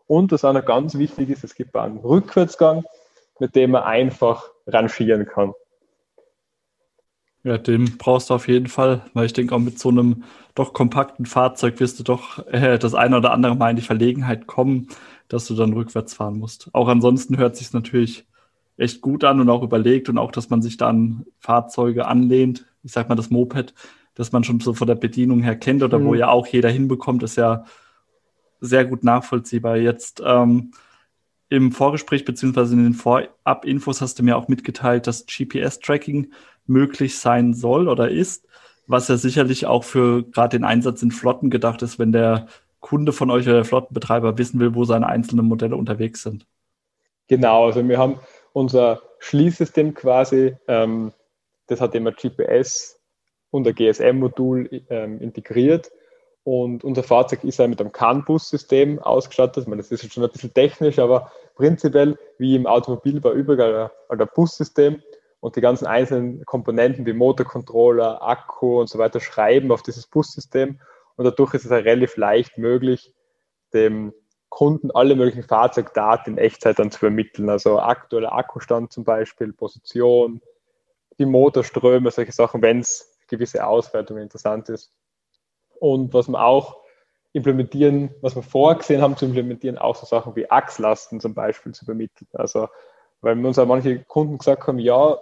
Und 0.06 0.30
was 0.30 0.44
auch 0.44 0.52
noch 0.52 0.64
ganz 0.64 0.96
wichtig 0.96 1.28
ist, 1.28 1.42
es 1.42 1.56
gibt 1.56 1.74
einen 1.74 1.98
Rückwärtsgang, 1.98 2.84
mit 3.40 3.56
dem 3.56 3.72
man 3.72 3.82
einfach 3.82 4.48
rangieren 4.68 5.26
kann. 5.26 5.54
Ja, 7.42 7.56
den 7.56 7.96
brauchst 7.96 8.30
du 8.30 8.34
auf 8.34 8.48
jeden 8.48 8.66
Fall, 8.66 9.02
weil 9.14 9.26
ich 9.26 9.32
denke, 9.32 9.54
auch 9.54 9.60
mit 9.60 9.78
so 9.78 9.88
einem 9.88 10.24
doch 10.54 10.74
kompakten 10.74 11.24
Fahrzeug 11.24 11.80
wirst 11.80 11.98
du 11.98 12.02
doch 12.02 12.46
äh, 12.48 12.78
das 12.78 12.94
eine 12.94 13.16
oder 13.16 13.32
andere 13.32 13.54
Mal 13.54 13.70
in 13.70 13.76
die 13.76 13.82
Verlegenheit 13.82 14.46
kommen, 14.46 14.88
dass 15.28 15.46
du 15.46 15.54
dann 15.54 15.72
rückwärts 15.72 16.12
fahren 16.12 16.38
musst. 16.38 16.68
Auch 16.72 16.88
ansonsten 16.88 17.38
hört 17.38 17.56
sich 17.56 17.72
natürlich 17.72 18.26
echt 18.76 19.00
gut 19.00 19.24
an 19.24 19.40
und 19.40 19.48
auch 19.48 19.62
überlegt 19.62 20.08
und 20.08 20.18
auch, 20.18 20.32
dass 20.32 20.50
man 20.50 20.60
sich 20.60 20.76
da 20.76 20.88
an 20.88 21.24
Fahrzeuge 21.38 22.06
anlehnt. 22.06 22.66
Ich 22.82 22.92
sag 22.92 23.08
mal, 23.08 23.14
das 23.14 23.30
Moped, 23.30 23.74
dass 24.14 24.32
man 24.32 24.44
schon 24.44 24.60
so 24.60 24.74
von 24.74 24.86
der 24.86 24.94
Bedienung 24.94 25.42
her 25.42 25.56
kennt 25.56 25.82
oder 25.82 25.98
mhm. 25.98 26.04
wo 26.06 26.14
ja 26.14 26.28
auch 26.28 26.46
jeder 26.46 26.70
hinbekommt, 26.70 27.22
ist 27.22 27.36
ja 27.36 27.64
sehr 28.60 28.84
gut 28.84 29.04
nachvollziehbar. 29.04 29.76
Jetzt 29.76 30.22
ähm, 30.24 30.72
im 31.50 31.72
Vorgespräch 31.72 32.24
beziehungsweise 32.24 32.74
in 32.74 32.84
den 32.84 32.94
Vorab-Infos 32.94 34.00
hast 34.00 34.18
du 34.18 34.22
mir 34.22 34.36
auch 34.36 34.48
mitgeteilt, 34.48 35.06
dass 35.06 35.26
GPS-Tracking 35.26 36.32
möglich 36.66 37.18
sein 37.18 37.52
soll 37.52 37.88
oder 37.88 38.08
ist, 38.08 38.46
was 38.86 39.08
ja 39.08 39.16
sicherlich 39.16 39.66
auch 39.66 39.84
für 39.84 40.22
gerade 40.22 40.56
den 40.56 40.64
Einsatz 40.64 41.02
in 41.02 41.10
Flotten 41.10 41.50
gedacht 41.50 41.82
ist, 41.82 41.98
wenn 41.98 42.12
der 42.12 42.46
Kunde 42.78 43.12
von 43.12 43.30
euch 43.30 43.46
oder 43.46 43.56
der 43.56 43.64
Flottenbetreiber 43.64 44.38
wissen 44.38 44.60
will, 44.60 44.74
wo 44.74 44.84
seine 44.84 45.06
einzelnen 45.06 45.46
Modelle 45.46 45.76
unterwegs 45.76 46.22
sind. 46.22 46.46
Genau, 47.26 47.66
also 47.66 47.86
wir 47.86 47.98
haben 47.98 48.20
unser 48.52 49.02
Schließsystem 49.18 49.94
quasi, 49.94 50.56
ähm, 50.68 51.12
das 51.66 51.80
hat 51.80 51.94
immer 51.94 52.12
GPS 52.12 52.98
und 53.50 53.66
ein 53.66 53.74
GSM-Modul 53.74 54.84
ähm, 54.88 55.20
integriert. 55.20 55.90
Und 56.50 56.82
unser 56.82 57.04
Fahrzeug 57.04 57.44
ist 57.44 57.60
ja 57.60 57.68
mit 57.68 57.80
einem 57.80 57.92
CAN-Bus-System 57.92 58.98
ausgestattet. 58.98 59.62
Ich 59.62 59.68
meine, 59.68 59.82
das 59.82 59.92
ist 59.92 60.02
jetzt 60.02 60.14
schon 60.14 60.24
ein 60.24 60.32
bisschen 60.32 60.52
technisch, 60.52 60.98
aber 60.98 61.30
prinzipiell 61.54 62.18
wie 62.38 62.56
im 62.56 62.66
Automobil 62.66 63.22
war 63.22 63.30
überall 63.30 63.92
ein, 64.08 64.28
Bussystem. 64.34 65.00
und 65.38 65.54
die 65.54 65.60
ganzen 65.60 65.86
einzelnen 65.86 66.44
Komponenten 66.46 67.06
wie 67.06 67.12
Motorcontroller, 67.12 68.20
Akku 68.20 68.80
und 68.80 68.88
so 68.88 68.98
weiter 68.98 69.20
schreiben 69.20 69.70
auf 69.70 69.84
dieses 69.84 70.08
Bussystem. 70.08 70.80
Und 71.14 71.24
dadurch 71.24 71.54
ist 71.54 71.66
es 71.66 71.70
halt 71.70 71.84
relativ 71.84 72.16
leicht 72.16 72.58
möglich, 72.58 73.14
dem 73.72 74.12
Kunden 74.48 74.90
alle 74.90 75.14
möglichen 75.14 75.44
Fahrzeugdaten 75.44 76.32
in 76.32 76.38
Echtzeit 76.38 76.80
dann 76.80 76.90
zu 76.90 76.98
vermitteln. 76.98 77.48
Also 77.48 77.78
aktueller 77.78 78.32
Akkustand 78.32 78.92
zum 78.92 79.04
Beispiel, 79.04 79.52
Position, 79.52 80.42
die 81.16 81.26
Motorströme, 81.26 82.10
solche 82.10 82.32
Sachen, 82.32 82.60
wenn 82.60 82.80
es 82.80 83.16
gewisse 83.28 83.64
Auswertungen 83.64 84.24
interessant 84.24 84.68
ist. 84.68 84.92
Und 85.80 86.14
was 86.14 86.28
wir 86.28 86.44
auch 86.44 86.80
implementieren, 87.32 88.14
was 88.20 88.36
wir 88.36 88.42
vorgesehen 88.42 89.02
haben 89.02 89.16
zu 89.16 89.24
implementieren, 89.24 89.78
auch 89.78 89.96
so 89.96 90.06
Sachen 90.06 90.36
wie 90.36 90.50
Achslasten 90.50 91.20
zum 91.20 91.34
Beispiel 91.34 91.72
zu 91.72 91.84
vermitteln. 91.84 92.28
Also, 92.32 92.68
weil 93.20 93.44
uns 93.44 93.58
auch 93.58 93.66
manche 93.66 94.00
Kunden 94.04 94.38
gesagt 94.38 94.66
haben, 94.66 94.78
ja, 94.78 95.18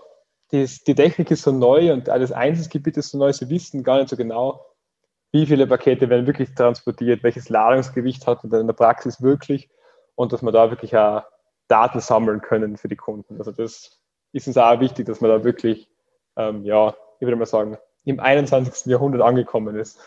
die, 0.53 0.67
die 0.87 0.95
Technik 0.95 1.31
ist 1.31 1.43
so 1.43 1.53
neu 1.53 1.93
und 1.93 2.09
alles 2.09 2.33
Einsatzgebiet 2.33 2.97
ist 2.97 3.11
so 3.11 3.19
neu, 3.19 3.33
sie 3.33 3.50
wissen 3.50 3.83
gar 3.83 3.99
nicht 3.99 4.09
so 4.09 4.17
genau, 4.17 4.65
wie 5.31 5.47
viele 5.47 5.67
Pakete 5.67 6.09
werden 6.09 6.27
wirklich 6.27 6.55
transportiert, 6.55 7.23
welches 7.23 7.50
Ladungsgewicht 7.50 8.27
hat 8.27 8.45
man 8.45 8.61
in 8.62 8.67
der 8.67 8.75
Praxis 8.75 9.21
wirklich 9.21 9.69
und 10.15 10.33
dass 10.33 10.43
wir 10.43 10.53
da 10.53 10.71
wirklich 10.71 10.97
auch 10.97 11.23
Daten 11.69 12.00
sammeln 12.00 12.41
können 12.41 12.79
für 12.79 12.88
die 12.88 12.97
Kunden. 12.97 13.37
Also 13.38 13.53
das 13.53 14.00
ist 14.33 14.47
uns 14.47 14.57
auch 14.57 14.81
wichtig, 14.81 15.07
dass 15.07 15.21
man 15.21 15.31
da 15.31 15.45
wirklich, 15.45 15.91
ähm, 16.37 16.65
ja, 16.65 16.95
ich 17.21 17.27
würde 17.27 17.37
mal 17.37 17.45
sagen, 17.45 17.77
im 18.05 18.21
21. 18.21 18.87
Jahrhundert 18.87 19.21
angekommen 19.21 19.77
ist. 19.77 20.00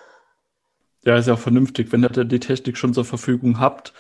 Ja, 1.04 1.16
ist 1.18 1.28
ja 1.28 1.34
auch 1.34 1.40
vernünftig, 1.40 1.92
wenn 1.92 2.04
ihr 2.04 2.10
die 2.10 2.40
Technik 2.40 2.78
schon 2.78 2.94
zur 2.94 3.06
Verfügung 3.06 3.60
habt, 3.60 3.94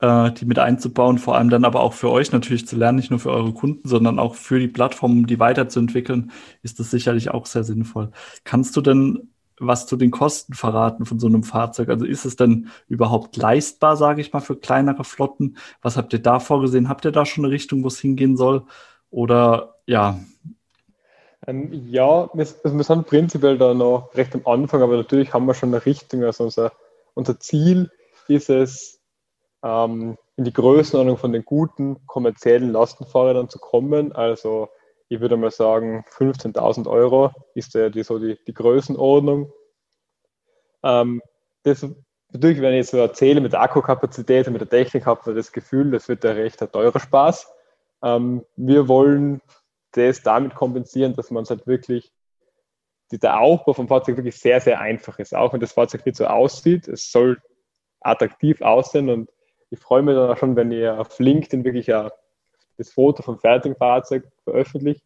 äh, 0.00 0.30
die 0.32 0.44
mit 0.44 0.58
einzubauen, 0.60 1.18
vor 1.18 1.36
allem 1.36 1.50
dann 1.50 1.64
aber 1.64 1.80
auch 1.80 1.92
für 1.92 2.10
euch 2.10 2.30
natürlich 2.32 2.66
zu 2.68 2.76
lernen, 2.76 2.96
nicht 2.98 3.10
nur 3.10 3.18
für 3.20 3.30
eure 3.32 3.52
Kunden, 3.52 3.88
sondern 3.88 4.18
auch 4.20 4.34
für 4.36 4.60
die 4.60 4.68
Plattform, 4.68 5.12
um 5.12 5.26
die 5.26 5.40
weiterzuentwickeln, 5.40 6.30
ist 6.62 6.78
das 6.78 6.90
sicherlich 6.90 7.30
auch 7.30 7.46
sehr 7.46 7.64
sinnvoll. 7.64 8.12
Kannst 8.44 8.76
du 8.76 8.80
denn 8.80 9.30
was 9.58 9.86
zu 9.86 9.96
den 9.96 10.10
Kosten 10.12 10.54
verraten 10.54 11.04
von 11.06 11.18
so 11.18 11.26
einem 11.26 11.42
Fahrzeug? 11.42 11.88
Also 11.88 12.04
ist 12.04 12.24
es 12.26 12.36
denn 12.36 12.68
überhaupt 12.88 13.36
leistbar, 13.36 13.96
sage 13.96 14.20
ich 14.20 14.32
mal, 14.32 14.40
für 14.40 14.56
kleinere 14.56 15.02
Flotten? 15.04 15.56
Was 15.82 15.96
habt 15.96 16.12
ihr 16.12 16.20
da 16.20 16.38
vorgesehen? 16.40 16.88
Habt 16.88 17.04
ihr 17.06 17.12
da 17.12 17.24
schon 17.26 17.44
eine 17.44 17.52
Richtung, 17.52 17.82
wo 17.82 17.88
es 17.88 17.98
hingehen 17.98 18.36
soll? 18.36 18.64
Oder 19.10 19.76
ja? 19.86 20.20
Ähm, 21.46 21.70
ja, 21.88 22.30
wir, 22.32 22.46
also 22.64 22.76
wir, 22.76 22.84
sind 22.84 23.06
prinzipiell 23.06 23.58
da 23.58 23.74
noch 23.74 24.14
recht 24.14 24.34
am 24.34 24.46
Anfang, 24.46 24.82
aber 24.82 24.96
natürlich 24.96 25.32
haben 25.32 25.46
wir 25.46 25.54
schon 25.54 25.74
eine 25.74 25.84
Richtung. 25.84 26.24
Also 26.24 26.44
unser, 26.44 26.72
unser 27.14 27.38
Ziel 27.38 27.90
ist 28.28 28.50
es, 28.50 29.00
ähm, 29.62 30.16
in 30.36 30.44
die 30.44 30.52
Größenordnung 30.52 31.16
von 31.16 31.32
den 31.32 31.44
guten 31.44 32.06
kommerziellen 32.06 32.70
Lastenfahrrädern 32.72 33.48
zu 33.48 33.58
kommen. 33.58 34.12
Also 34.12 34.68
ich 35.08 35.20
würde 35.20 35.36
mal 35.36 35.50
sagen, 35.50 36.04
15.000 36.16 36.88
Euro 36.88 37.30
ist 37.54 37.74
ja 37.74 37.88
die, 37.88 38.02
so 38.02 38.18
die, 38.18 38.38
die 38.46 38.54
Größenordnung. 38.54 39.52
Ähm, 40.82 41.22
das, 41.62 41.86
natürlich, 42.32 42.60
wenn 42.60 42.72
ich 42.72 42.78
jetzt 42.78 42.90
so 42.90 42.98
erzähle 42.98 43.40
mit 43.40 43.52
der 43.52 43.62
Akkukapazität 43.62 44.46
und 44.46 44.52
mit 44.52 44.60
der 44.60 44.68
Technik, 44.68 45.06
habe 45.06 45.30
ich 45.30 45.36
das 45.36 45.52
Gefühl, 45.52 45.90
das 45.90 46.08
wird 46.08 46.24
ein 46.24 46.36
recht 46.36 46.58
teurer 46.72 47.00
Spaß. 47.00 47.50
Ähm, 48.02 48.44
wir 48.56 48.88
wollen 48.88 49.40
das 49.96 50.22
damit 50.22 50.54
kompensieren, 50.54 51.14
dass 51.14 51.30
man 51.30 51.42
es 51.42 51.50
halt 51.50 51.66
wirklich, 51.66 52.12
der 53.10 53.40
Aufbau 53.40 53.72
vom 53.72 53.88
Fahrzeug 53.88 54.16
wirklich 54.16 54.38
sehr, 54.38 54.60
sehr 54.60 54.80
einfach 54.80 55.18
ist. 55.18 55.34
Auch 55.34 55.52
wenn 55.52 55.60
das 55.60 55.72
Fahrzeug 55.72 56.04
nicht 56.04 56.16
so 56.16 56.26
aussieht, 56.26 56.88
es 56.88 57.10
soll 57.12 57.40
attraktiv 58.00 58.60
aussehen 58.62 59.08
und 59.08 59.30
ich 59.70 59.78
freue 59.78 60.02
mich 60.02 60.14
dann 60.14 60.30
auch 60.30 60.36
schon, 60.36 60.56
wenn 60.56 60.72
ihr 60.72 60.98
auf 60.98 61.18
LinkedIn 61.18 61.64
wirklich 61.64 61.86
ja 61.86 62.10
das 62.76 62.92
Foto 62.92 63.22
vom 63.22 63.38
fertigen 63.38 63.76
Fahrzeug 63.76 64.24
veröffentlicht. 64.44 65.02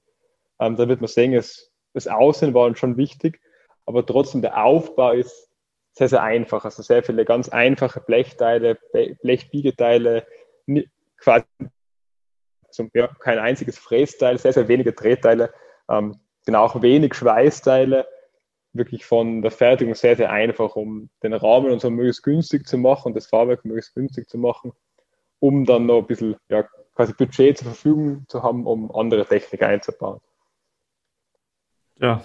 Ähm, 0.58 0.76
da 0.76 0.88
wird 0.88 1.00
man 1.00 1.08
sehen, 1.08 1.32
es, 1.34 1.70
das 1.94 2.08
Aussehen 2.08 2.54
war 2.54 2.66
uns 2.66 2.78
schon 2.78 2.96
wichtig, 2.96 3.40
aber 3.86 4.04
trotzdem 4.04 4.42
der 4.42 4.62
Aufbau 4.62 5.12
ist 5.12 5.48
sehr, 5.92 6.08
sehr 6.08 6.22
einfach. 6.22 6.64
Also 6.64 6.82
sehr 6.82 7.02
viele 7.02 7.24
ganz 7.24 7.48
einfache 7.48 8.00
Blechteile, 8.00 8.78
Blechbiegeteile, 9.22 10.26
quasi 11.18 11.44
zum, 12.70 12.90
ja, 12.94 13.08
kein 13.20 13.38
einziges 13.38 13.78
Frästeil, 13.78 14.38
sehr, 14.38 14.52
sehr 14.52 14.68
wenige 14.68 14.92
Drehteile, 14.92 15.52
ähm, 15.88 16.16
genau 16.46 16.64
auch 16.64 16.82
wenig 16.82 17.14
Schweißteile, 17.14 18.06
wirklich 18.72 19.04
von 19.04 19.42
der 19.42 19.50
Fertigung 19.50 19.94
sehr, 19.94 20.16
sehr 20.16 20.30
einfach, 20.30 20.76
um 20.76 21.10
den 21.22 21.32
Rahmen 21.32 21.72
und 21.72 21.80
so 21.80 21.90
möglichst 21.90 22.22
günstig 22.22 22.66
zu 22.66 22.78
machen 22.78 23.14
das 23.14 23.26
Fahrwerk 23.26 23.64
möglichst 23.64 23.94
günstig 23.94 24.28
zu 24.28 24.38
machen, 24.38 24.72
um 25.40 25.64
dann 25.64 25.86
noch 25.86 25.98
ein 25.98 26.06
bisschen 26.06 26.36
ja, 26.48 26.64
quasi 26.94 27.12
Budget 27.14 27.58
zur 27.58 27.68
Verfügung 27.68 28.24
zu 28.28 28.42
haben, 28.42 28.66
um 28.66 28.94
andere 28.94 29.26
Technik 29.26 29.62
einzubauen. 29.62 30.20
Ja, 32.00 32.22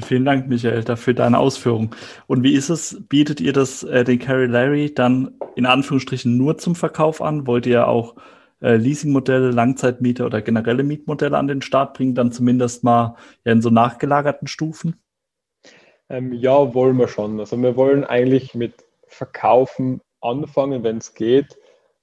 vielen 0.00 0.24
Dank, 0.24 0.48
Michael, 0.48 0.84
dafür 0.84 1.12
deine 1.12 1.40
Ausführung. 1.40 1.96
Und 2.28 2.44
wie 2.44 2.54
ist 2.54 2.68
es? 2.68 3.02
Bietet 3.08 3.40
ihr 3.40 3.52
das 3.52 3.82
äh, 3.82 4.04
den 4.04 4.20
Carry 4.20 4.46
Larry 4.46 4.94
dann 4.94 5.34
in 5.56 5.66
Anführungsstrichen 5.66 6.36
nur 6.36 6.58
zum 6.58 6.76
Verkauf 6.76 7.20
an? 7.20 7.48
Wollt 7.48 7.66
ihr 7.66 7.88
auch 7.88 8.14
äh, 8.60 8.76
Leasingmodelle, 8.76 9.50
Langzeitmiete 9.50 10.24
oder 10.24 10.42
generelle 10.42 10.82
Mietmodelle 10.82 11.36
an 11.36 11.48
den 11.48 11.62
Start 11.62 11.94
bringen, 11.94 12.14
dann 12.14 12.32
zumindest 12.32 12.84
mal 12.84 13.16
ja, 13.44 13.52
in 13.52 13.62
so 13.62 13.70
nachgelagerten 13.70 14.48
Stufen? 14.48 15.00
Ähm, 16.08 16.32
ja, 16.32 16.74
wollen 16.74 16.96
wir 16.96 17.08
schon. 17.08 17.38
Also 17.40 17.60
wir 17.60 17.76
wollen 17.76 18.04
eigentlich 18.04 18.54
mit 18.54 18.84
Verkaufen 19.08 20.00
anfangen, 20.20 20.82
wenn 20.82 20.98
es 20.98 21.14
geht. 21.14 21.56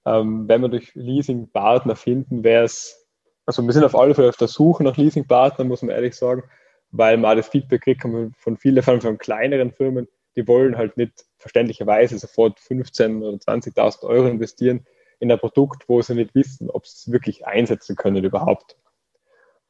Ähm, 0.05 0.47
wenn 0.47 0.61
wir 0.61 0.69
durch 0.69 0.93
Leasingpartner 0.95 1.95
finden, 1.95 2.43
wäre 2.43 2.65
es, 2.65 3.07
also 3.45 3.63
wir 3.63 3.73
sind 3.73 3.85
auf 3.85 3.95
alle 3.95 4.13
Fälle 4.13 4.29
auf 4.29 4.37
der 4.37 4.49
Suche 4.49 4.83
nach 4.83 4.97
Leasingpartnern, 4.97 5.67
muss 5.67 5.81
man 5.81 5.95
ehrlich 5.95 6.15
sagen, 6.15 6.43
weil 6.91 7.17
man 7.17 7.37
das 7.37 7.47
Feedback 7.47 7.81
kriegt 7.81 8.01
von 8.01 8.57
vielen, 8.57 8.83
vor 8.83 8.91
allem 8.91 9.01
von 9.01 9.17
kleineren 9.17 9.71
Firmen, 9.71 10.07
die 10.35 10.47
wollen 10.47 10.77
halt 10.77 10.97
nicht 10.97 11.25
verständlicherweise 11.37 12.17
sofort 12.19 12.59
15.000 12.59 13.23
oder 13.23 13.37
20.000 13.37 14.03
Euro 14.03 14.27
investieren 14.27 14.85
in 15.19 15.32
ein 15.32 15.39
Produkt, 15.39 15.88
wo 15.88 16.02
sie 16.02 16.15
nicht 16.15 16.36
wissen, 16.36 16.69
ob 16.69 16.86
sie 16.86 16.93
es 16.95 17.12
wirklich 17.12 17.45
einsetzen 17.45 17.95
können 17.95 18.23
überhaupt. 18.23 18.78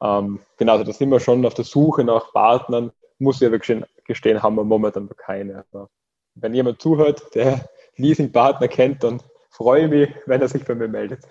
Ähm, 0.02 0.40
genau, 0.56 0.72
also 0.72 0.84
da 0.84 0.92
sind 0.92 1.10
wir 1.10 1.20
schon 1.20 1.44
auf 1.46 1.54
der 1.54 1.64
Suche 1.64 2.04
nach 2.04 2.32
Partnern, 2.32 2.92
muss 3.18 3.40
ich 3.40 3.46
aber 3.46 3.58
gestehen, 3.58 3.84
gestehen 4.04 4.42
haben 4.42 4.56
wir 4.56 4.64
momentan 4.64 5.06
noch 5.06 5.16
keine. 5.16 5.64
Aber 5.70 5.88
wenn 6.34 6.54
jemand 6.54 6.82
zuhört, 6.82 7.34
der 7.34 7.68
Leasingpartner 7.96 8.68
kennt, 8.68 9.04
dann 9.04 9.22
freue 9.50 9.88
mich, 9.88 10.10
wenn 10.26 10.40
er 10.40 10.48
sich 10.48 10.64
bei 10.64 10.74
mir 10.74 10.88
meldet. 10.88 11.24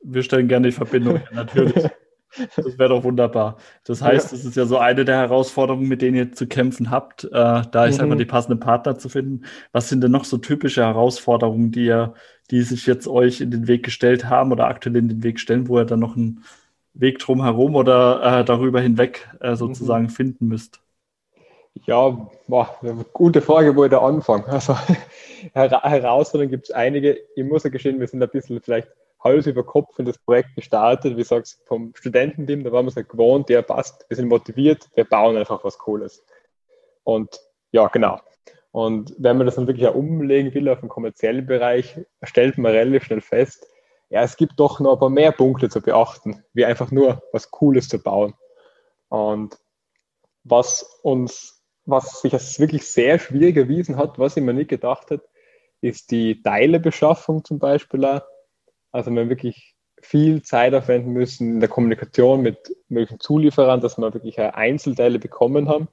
Wir 0.00 0.22
stellen 0.22 0.48
gerne 0.48 0.68
die 0.68 0.72
Verbindung, 0.72 1.20
natürlich. 1.32 1.88
Das 2.56 2.78
wäre 2.78 2.90
doch 2.90 3.04
wunderbar. 3.04 3.56
Das 3.84 4.02
heißt, 4.02 4.32
es 4.32 4.42
ja. 4.42 4.48
ist 4.50 4.56
ja 4.56 4.66
so 4.66 4.78
eine 4.78 5.04
der 5.04 5.16
Herausforderungen, 5.16 5.88
mit 5.88 6.02
denen 6.02 6.16
ihr 6.16 6.32
zu 6.32 6.46
kämpfen 6.46 6.90
habt, 6.90 7.24
äh, 7.24 7.28
da 7.30 7.86
ist 7.86 7.96
mhm. 7.96 8.02
einmal 8.02 8.18
die 8.18 8.26
passenden 8.26 8.60
Partner 8.60 8.98
zu 8.98 9.08
finden. 9.08 9.44
Was 9.72 9.88
sind 9.88 10.02
denn 10.02 10.10
noch 10.10 10.24
so 10.24 10.38
typische 10.38 10.82
Herausforderungen, 10.82 11.70
die 11.70 11.86
ihr, 11.86 12.14
die 12.50 12.62
sich 12.62 12.86
jetzt 12.86 13.08
euch 13.08 13.40
in 13.40 13.50
den 13.50 13.66
Weg 13.66 13.82
gestellt 13.84 14.28
haben 14.28 14.52
oder 14.52 14.66
aktuell 14.66 14.96
in 14.96 15.08
den 15.08 15.22
Weg 15.22 15.40
stellen, 15.40 15.68
wo 15.68 15.78
ihr 15.78 15.84
dann 15.84 16.00
noch 16.00 16.16
einen 16.16 16.44
Weg 16.94 17.18
drumherum 17.18 17.76
oder 17.76 18.40
äh, 18.40 18.44
darüber 18.44 18.80
hinweg 18.80 19.28
äh, 19.40 19.54
sozusagen 19.54 20.04
mhm. 20.04 20.10
finden 20.10 20.48
müsst? 20.48 20.80
Ja, 21.86 22.28
boah, 22.48 22.76
gute 23.12 23.40
Frage, 23.40 23.76
wo 23.76 23.84
ich 23.84 23.90
da 23.90 24.00
anfange. 24.00 24.46
Also 24.48 24.76
Herausforderungen 25.54 26.50
gibt 26.50 26.68
es 26.68 26.74
einige. 26.74 27.18
Ich 27.36 27.44
muss 27.44 27.62
ja 27.62 27.70
gestehen, 27.70 28.00
wir 28.00 28.06
sind 28.08 28.22
ein 28.22 28.28
bisschen 28.28 28.60
vielleicht 28.60 28.88
Hals 29.20 29.46
über 29.46 29.64
Kopf 29.64 29.98
in 29.98 30.04
das 30.04 30.18
Projekt 30.18 30.54
gestartet. 30.54 31.16
Wie 31.16 31.24
sagst 31.24 31.60
vom 31.66 31.92
Studententeam, 31.94 32.64
da 32.64 32.72
waren 32.72 32.86
wir 32.86 32.90
es 32.90 32.96
halt 32.96 33.08
gewohnt, 33.08 33.48
der 33.48 33.62
passt, 33.62 34.06
wir 34.08 34.16
sind 34.16 34.28
motiviert, 34.28 34.88
wir 34.94 35.04
bauen 35.04 35.36
einfach 35.36 35.64
was 35.64 35.78
Cooles. 35.78 36.24
Und 37.04 37.40
ja, 37.72 37.88
genau. 37.88 38.20
Und 38.70 39.14
wenn 39.18 39.36
man 39.38 39.46
das 39.46 39.56
dann 39.56 39.66
wirklich 39.66 39.88
auch 39.88 39.94
umlegen 39.94 40.54
will 40.54 40.68
auf 40.68 40.80
den 40.80 40.88
kommerziellen 40.88 41.46
Bereich, 41.46 41.98
stellt 42.22 42.58
man 42.58 42.72
relativ 42.72 43.04
schnell 43.04 43.20
fest, 43.20 43.66
ja, 44.10 44.22
es 44.22 44.36
gibt 44.36 44.54
doch 44.56 44.80
noch 44.80 44.94
ein 44.94 44.98
paar 44.98 45.10
mehr 45.10 45.32
Punkte 45.32 45.68
zu 45.68 45.82
beachten, 45.82 46.42
wie 46.54 46.64
einfach 46.64 46.90
nur 46.90 47.22
was 47.32 47.50
Cooles 47.50 47.88
zu 47.88 48.02
bauen. 48.02 48.34
Und 49.08 49.58
was 50.44 51.00
uns 51.02 51.58
was 51.88 52.20
sich 52.20 52.34
als 52.34 52.60
wirklich 52.60 52.86
sehr 52.86 53.18
schwierig 53.18 53.56
erwiesen 53.56 53.96
hat, 53.96 54.18
was 54.18 54.36
ich 54.36 54.42
mir 54.42 54.52
nicht 54.52 54.68
gedacht 54.68 55.10
habe, 55.10 55.22
ist 55.80 56.10
die 56.10 56.42
Teilebeschaffung 56.42 57.44
zum 57.44 57.58
Beispiel. 57.58 58.04
Auch. 58.04 58.20
Also 58.92 59.10
wir 59.10 59.28
wirklich 59.28 59.74
viel 60.00 60.42
Zeit 60.42 60.74
aufwenden 60.74 61.12
müssen 61.12 61.54
in 61.54 61.60
der 61.60 61.68
Kommunikation 61.68 62.42
mit 62.42 62.74
möglichen 62.88 63.20
Zulieferern, 63.20 63.80
dass 63.80 63.98
wir 63.98 64.14
wirklich 64.14 64.38
Einzelteile 64.38 65.18
bekommen 65.18 65.68
haben. 65.68 65.88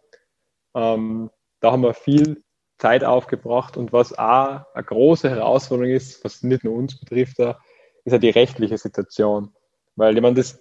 Ähm, 0.75 1.31
da 1.59 1.71
haben 1.71 1.83
wir 1.83 1.93
viel 1.93 2.43
Zeit 2.77 3.03
aufgebracht 3.03 3.77
und 3.77 3.93
was 3.93 4.13
auch 4.13 4.65
eine 4.73 4.83
große 4.83 5.29
Herausforderung 5.29 5.91
ist, 5.91 6.23
was 6.23 6.43
nicht 6.43 6.63
nur 6.63 6.75
uns 6.75 6.99
betrifft, 6.99 7.39
ist 7.39 8.11
ja 8.11 8.17
die 8.17 8.29
rechtliche 8.29 8.77
Situation. 8.77 9.53
Weil 9.95 10.15
ich 10.15 10.21
meine, 10.21 10.35
das, 10.35 10.59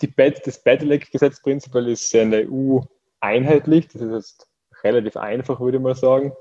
die 0.00 0.12
das 0.14 0.62
Bedelec-Gesetz 0.62 1.40
prinzipiell 1.40 1.88
ist 1.88 2.12
ja 2.12 2.22
in 2.22 2.32
der 2.32 2.50
EU 2.50 2.80
einheitlich. 3.20 3.88
Das 3.88 4.02
ist 4.02 4.12
jetzt 4.12 4.48
relativ 4.82 5.16
einfach, 5.16 5.60
würde 5.60 5.78
ich 5.78 5.82
mal 5.82 5.94
sagen. 5.94 6.32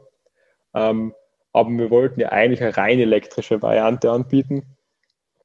Ähm, 0.73 1.13
aber 1.53 1.69
wir 1.69 1.91
wollten 1.91 2.19
ja 2.19 2.29
eigentlich 2.29 2.61
eine 2.61 2.75
rein 2.75 2.99
elektrische 2.99 3.61
Variante 3.61 4.11
anbieten, 4.11 4.72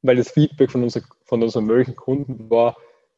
weil 0.03 0.17
das 0.17 0.31
Feedback 0.31 0.71
von, 0.71 0.83
unser, 0.83 1.03
von 1.25 1.43
unseren 1.43 1.67
möglichen 1.67 1.97
Kunden 1.97 2.51
war, 2.51 2.77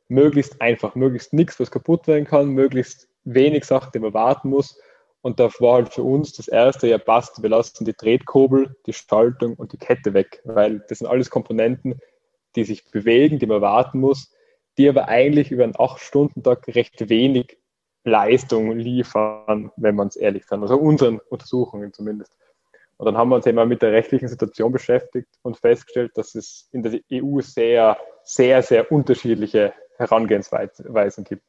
möglichst 0.09 0.61
einfach, 0.61 0.95
möglichst 0.95 1.33
nichts, 1.33 1.61
was 1.61 1.71
kaputt 1.71 2.07
werden 2.07 2.25
kann, 2.25 2.49
möglichst 2.51 3.09
wenig 3.25 3.65
Sachen, 3.65 3.93
die 3.93 3.99
man 4.01 4.15
warten 4.15 4.49
muss. 4.49 4.79
Und 5.23 5.39
da 5.39 5.51
war 5.59 5.75
halt 5.75 5.93
für 5.93 6.03
uns 6.03 6.33
das 6.33 6.49
erste, 6.49 6.89
ja 6.89 6.99
passt, 6.99 7.43
wir 7.43 7.51
lassen 7.51 7.85
die 7.85 7.93
Tretkurbel, 7.93 8.77
die 8.87 8.93
Schaltung 8.93 9.55
und 9.55 9.73
die 9.73 9.77
Kette 9.77 10.15
weg, 10.15 10.41
weil 10.45 10.81
das 10.89 10.99
sind 10.99 11.07
alles 11.09 11.31
Komponenten, 11.31 12.01
die 12.57 12.65
sich 12.65 12.91
bewegen, 12.91 13.39
die 13.39 13.47
man 13.47 13.61
warten 13.61 14.01
muss, 14.01 14.33
die 14.79 14.89
aber 14.89 15.09
eigentlich 15.09 15.51
über 15.51 15.65
einen 15.65 15.75
8-Stunden-Tag 15.75 16.69
recht 16.69 17.09
wenig 17.11 17.59
Leistung 18.05 18.73
liefern, 18.79 19.71
wenn 19.77 19.95
man 19.95 20.09
es 20.09 20.17
ehrlich 20.17 20.47
kann. 20.47 20.63
Also 20.63 20.77
unseren 20.77 21.21
Untersuchungen 21.29 21.93
zumindest. 21.93 22.33
Und 23.01 23.07
dann 23.07 23.17
haben 23.17 23.31
wir 23.31 23.37
uns 23.37 23.47
eben 23.47 23.67
mit 23.67 23.81
der 23.81 23.93
rechtlichen 23.93 24.29
Situation 24.29 24.73
beschäftigt 24.73 25.31
und 25.41 25.57
festgestellt, 25.57 26.13
dass 26.17 26.35
es 26.35 26.69
in 26.71 26.83
der 26.83 27.01
EU 27.11 27.41
sehr, 27.41 27.97
sehr, 28.25 28.63
sehr 28.63 28.93
unterschiedliche 28.93 29.73
Herangehensweisen 29.97 31.25
gibt. 31.25 31.47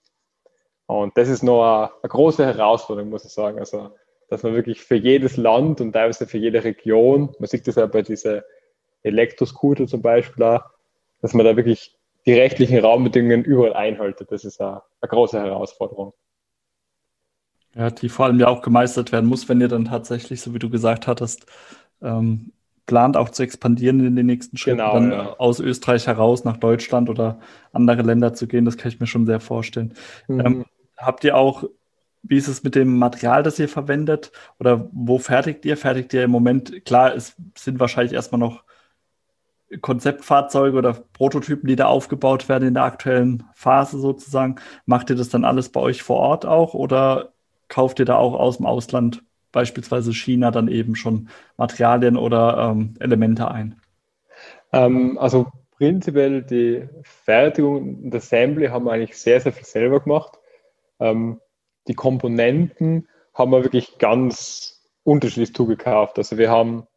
Und 0.86 1.18
das 1.18 1.28
ist 1.28 1.44
noch 1.44 1.92
eine, 2.02 2.10
große 2.10 2.46
Herausforderung, 2.46 3.10
muss 3.10 3.26
ich 3.26 3.34
sagen. 3.34 3.60
Also, 3.60 3.94
dass 4.30 4.44
man 4.44 4.54
wirklich 4.54 4.82
für 4.82 4.96
jedes 4.96 5.36
Land 5.36 5.82
und 5.82 5.92
teilweise 5.92 6.26
für 6.26 6.38
jede 6.38 6.64
Region, 6.64 7.36
man 7.38 7.50
sieht 7.50 7.68
das 7.68 7.76
ja 7.76 7.86
bei 7.86 8.02
diesen 8.02 8.44
Elektroscooter 9.04 9.88
zum 9.88 10.02
Beispiel 10.02 10.46
auch, 10.46 10.64
dass 11.22 11.34
man 11.34 11.46
da 11.46 11.58
wirklich 11.58 12.00
die 12.26 12.34
rechtlichen 12.34 12.80
Rahmenbedingungen 12.80 13.44
überall 13.44 13.74
einhaltet. 13.74 14.32
Das 14.32 14.46
ist 14.46 14.62
eine, 14.62 14.84
eine 15.02 15.10
große 15.10 15.38
Herausforderung. 15.38 16.14
Ja, 17.76 17.90
die 17.90 18.10
vor 18.10 18.26
allem 18.26 18.40
ja 18.40 18.48
auch 18.48 18.62
gemeistert 18.62 19.12
werden 19.12 19.30
muss, 19.30 19.48
wenn 19.48 19.62
ihr 19.62 19.70
dann 19.70 19.86
tatsächlich, 19.86 20.42
so 20.42 20.54
wie 20.54 20.60
du 20.60 20.70
gesagt 20.70 21.08
hattest, 21.08 21.46
ähm, 22.02 22.52
plant 22.86 23.16
auch 23.16 23.30
zu 23.30 23.44
expandieren 23.44 24.06
in 24.06 24.16
den 24.16 24.26
nächsten 24.26 24.58
Schritten, 24.58 24.80
genau, 24.80 24.94
dann 24.94 25.12
ja. 25.12 25.36
aus 25.38 25.60
Österreich 25.60 26.08
heraus 26.08 26.44
nach 26.44 26.58
Deutschland 26.58 27.10
oder 27.10 27.40
andere 27.72 28.02
Länder 28.02 28.34
zu 28.34 28.48
gehen. 28.48 28.66
Das 28.66 28.78
kann 28.78 28.90
ich 28.90 29.00
mir 29.00 29.08
schon 29.08 29.26
sehr 29.26 29.40
vorstellen. 29.40 29.94
Mhm. 30.28 30.40
Ähm, 30.40 30.66
habt 30.98 31.24
ihr 31.24 31.38
auch, 31.38 31.64
wie 32.24 32.38
ist 32.38 32.50
es 32.50 32.64
mit 32.64 32.76
dem 32.76 32.98
Material, 32.98 33.44
das 33.44 33.60
ihr 33.60 33.70
verwendet? 33.70 34.32
Oder 34.60 34.90
wo 34.92 35.20
fertigt 35.20 35.64
ihr? 35.66 35.78
Fertigt 35.78 36.14
ihr 36.14 36.26
im 36.26 36.32
Moment, 36.32 36.84
klar, 36.84 37.16
es 37.16 37.36
sind 37.58 37.80
wahrscheinlich 37.80 38.14
erstmal 38.14 38.40
noch 38.40 38.64
Konzeptfahrzeuge 39.80 40.78
oder 40.78 40.94
Prototypen, 41.14 41.68
die 41.68 41.78
da 41.78 41.86
aufgebaut 41.86 42.50
werden 42.50 42.68
in 42.68 42.74
der 42.74 42.84
aktuellen 42.84 43.44
Phase 43.54 44.00
sozusagen. 44.00 44.58
Macht 44.86 45.10
ihr 45.10 45.16
das 45.16 45.30
dann 45.30 45.46
alles 45.46 45.70
bei 45.70 45.80
euch 45.80 46.04
vor 46.04 46.18
Ort 46.18 46.46
auch 46.46 46.74
oder 46.74 47.32
kauft 47.72 48.00
ihr 48.00 48.06
da 48.06 48.18
auch 48.18 48.34
aus 48.34 48.58
dem 48.58 48.66
Ausland, 48.66 49.24
beispielsweise 49.52 50.14
China, 50.14 50.52
dann 50.52 50.68
eben 50.68 50.96
schon 50.96 51.30
Materialien 51.58 52.18
oder 52.18 52.72
ähm, 52.72 52.96
Elemente 53.00 53.50
ein? 53.50 53.82
Ähm, 54.72 55.18
also 55.18 55.48
prinzipiell 55.78 56.44
die 56.44 56.88
Fertigung 57.02 58.04
und 58.04 58.16
Assembly 58.16 58.68
haben 58.68 58.86
wir 58.86 58.92
eigentlich 58.92 59.18
sehr, 59.18 59.42
sehr 59.42 59.54
viel 59.54 59.66
selber 59.66 60.02
gemacht. 60.02 60.38
Ähm, 61.00 61.40
die 61.88 61.96
Komponenten 61.96 63.08
haben 63.34 63.52
wir 63.52 63.64
wirklich 63.64 63.98
ganz 63.98 64.84
unterschiedlich 65.04 65.56
zugekauft. 65.56 66.18
Also 66.18 66.38
wir 66.38 66.52
haben 66.52 66.88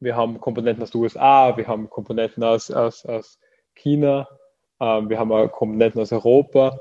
wir 0.00 0.16
haben 0.16 0.40
Komponenten 0.40 0.82
aus 0.82 0.90
den 0.90 1.02
USA, 1.02 1.56
wir 1.58 1.66
haben 1.66 1.90
Komponenten 1.90 2.42
aus, 2.42 2.70
aus, 2.70 3.04
aus 3.04 3.38
China, 3.74 4.26
ähm, 4.80 5.10
wir 5.10 5.18
haben 5.18 5.30
auch 5.30 5.48
Komponenten 5.48 6.00
aus 6.00 6.10
Europa. 6.10 6.80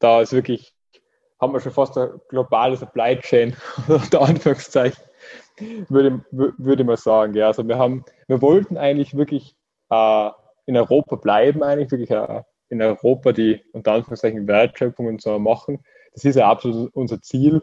Da 0.00 0.20
ist 0.20 0.32
wirklich, 0.32 0.74
haben 1.40 1.52
wir 1.52 1.60
schon 1.60 1.72
fast 1.72 1.96
eine 1.96 2.20
globale 2.28 2.76
Supply 2.76 3.18
Chain, 3.20 3.56
unter 3.88 4.22
Anführungszeichen, 4.22 5.02
würde, 5.88 6.24
würde 6.30 6.84
mal 6.84 6.96
sagen. 6.96 7.34
Ja, 7.34 7.48
also 7.48 7.66
wir 7.66 7.78
haben, 7.78 8.04
wir 8.26 8.42
wollten 8.42 8.76
eigentlich 8.76 9.16
wirklich 9.16 9.56
äh, 9.90 10.30
in 10.66 10.76
Europa 10.76 11.16
bleiben, 11.16 11.62
eigentlich 11.62 11.90
wirklich 11.90 12.10
äh, 12.10 12.42
in 12.68 12.82
Europa 12.82 13.32
die 13.32 13.62
unter 13.72 13.92
Anführungszeichen 13.92 14.46
Wertschöpfung 14.46 15.06
und 15.06 15.22
so 15.22 15.38
machen. 15.38 15.82
Das 16.12 16.24
ist 16.24 16.36
ja 16.36 16.50
absolut 16.50 16.94
unser 16.94 17.20
Ziel. 17.22 17.62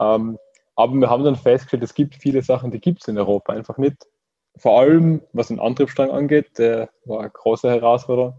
Ähm, 0.00 0.38
aber 0.76 0.94
wir 0.94 1.10
haben 1.10 1.24
dann 1.24 1.36
festgestellt, 1.36 1.82
es 1.82 1.94
gibt 1.94 2.14
viele 2.14 2.42
Sachen, 2.42 2.70
die 2.70 2.80
gibt 2.80 3.02
es 3.02 3.08
in 3.08 3.18
Europa 3.18 3.52
einfach 3.52 3.78
nicht 3.78 4.06
vor 4.58 4.80
allem 4.80 5.22
was 5.32 5.48
den 5.48 5.60
Antriebsstrang 5.60 6.10
angeht, 6.10 6.58
der 6.58 6.90
war 7.04 7.20
eine 7.20 7.30
große 7.30 7.68
Herausforderung. 7.68 8.34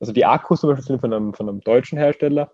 Also 0.00 0.12
die 0.12 0.24
Akkus 0.24 0.60
zum 0.60 0.70
Beispiel 0.70 0.84
sind 0.84 1.00
von 1.00 1.12
einem, 1.12 1.34
von 1.34 1.48
einem 1.48 1.60
deutschen 1.60 1.98
Hersteller, 1.98 2.50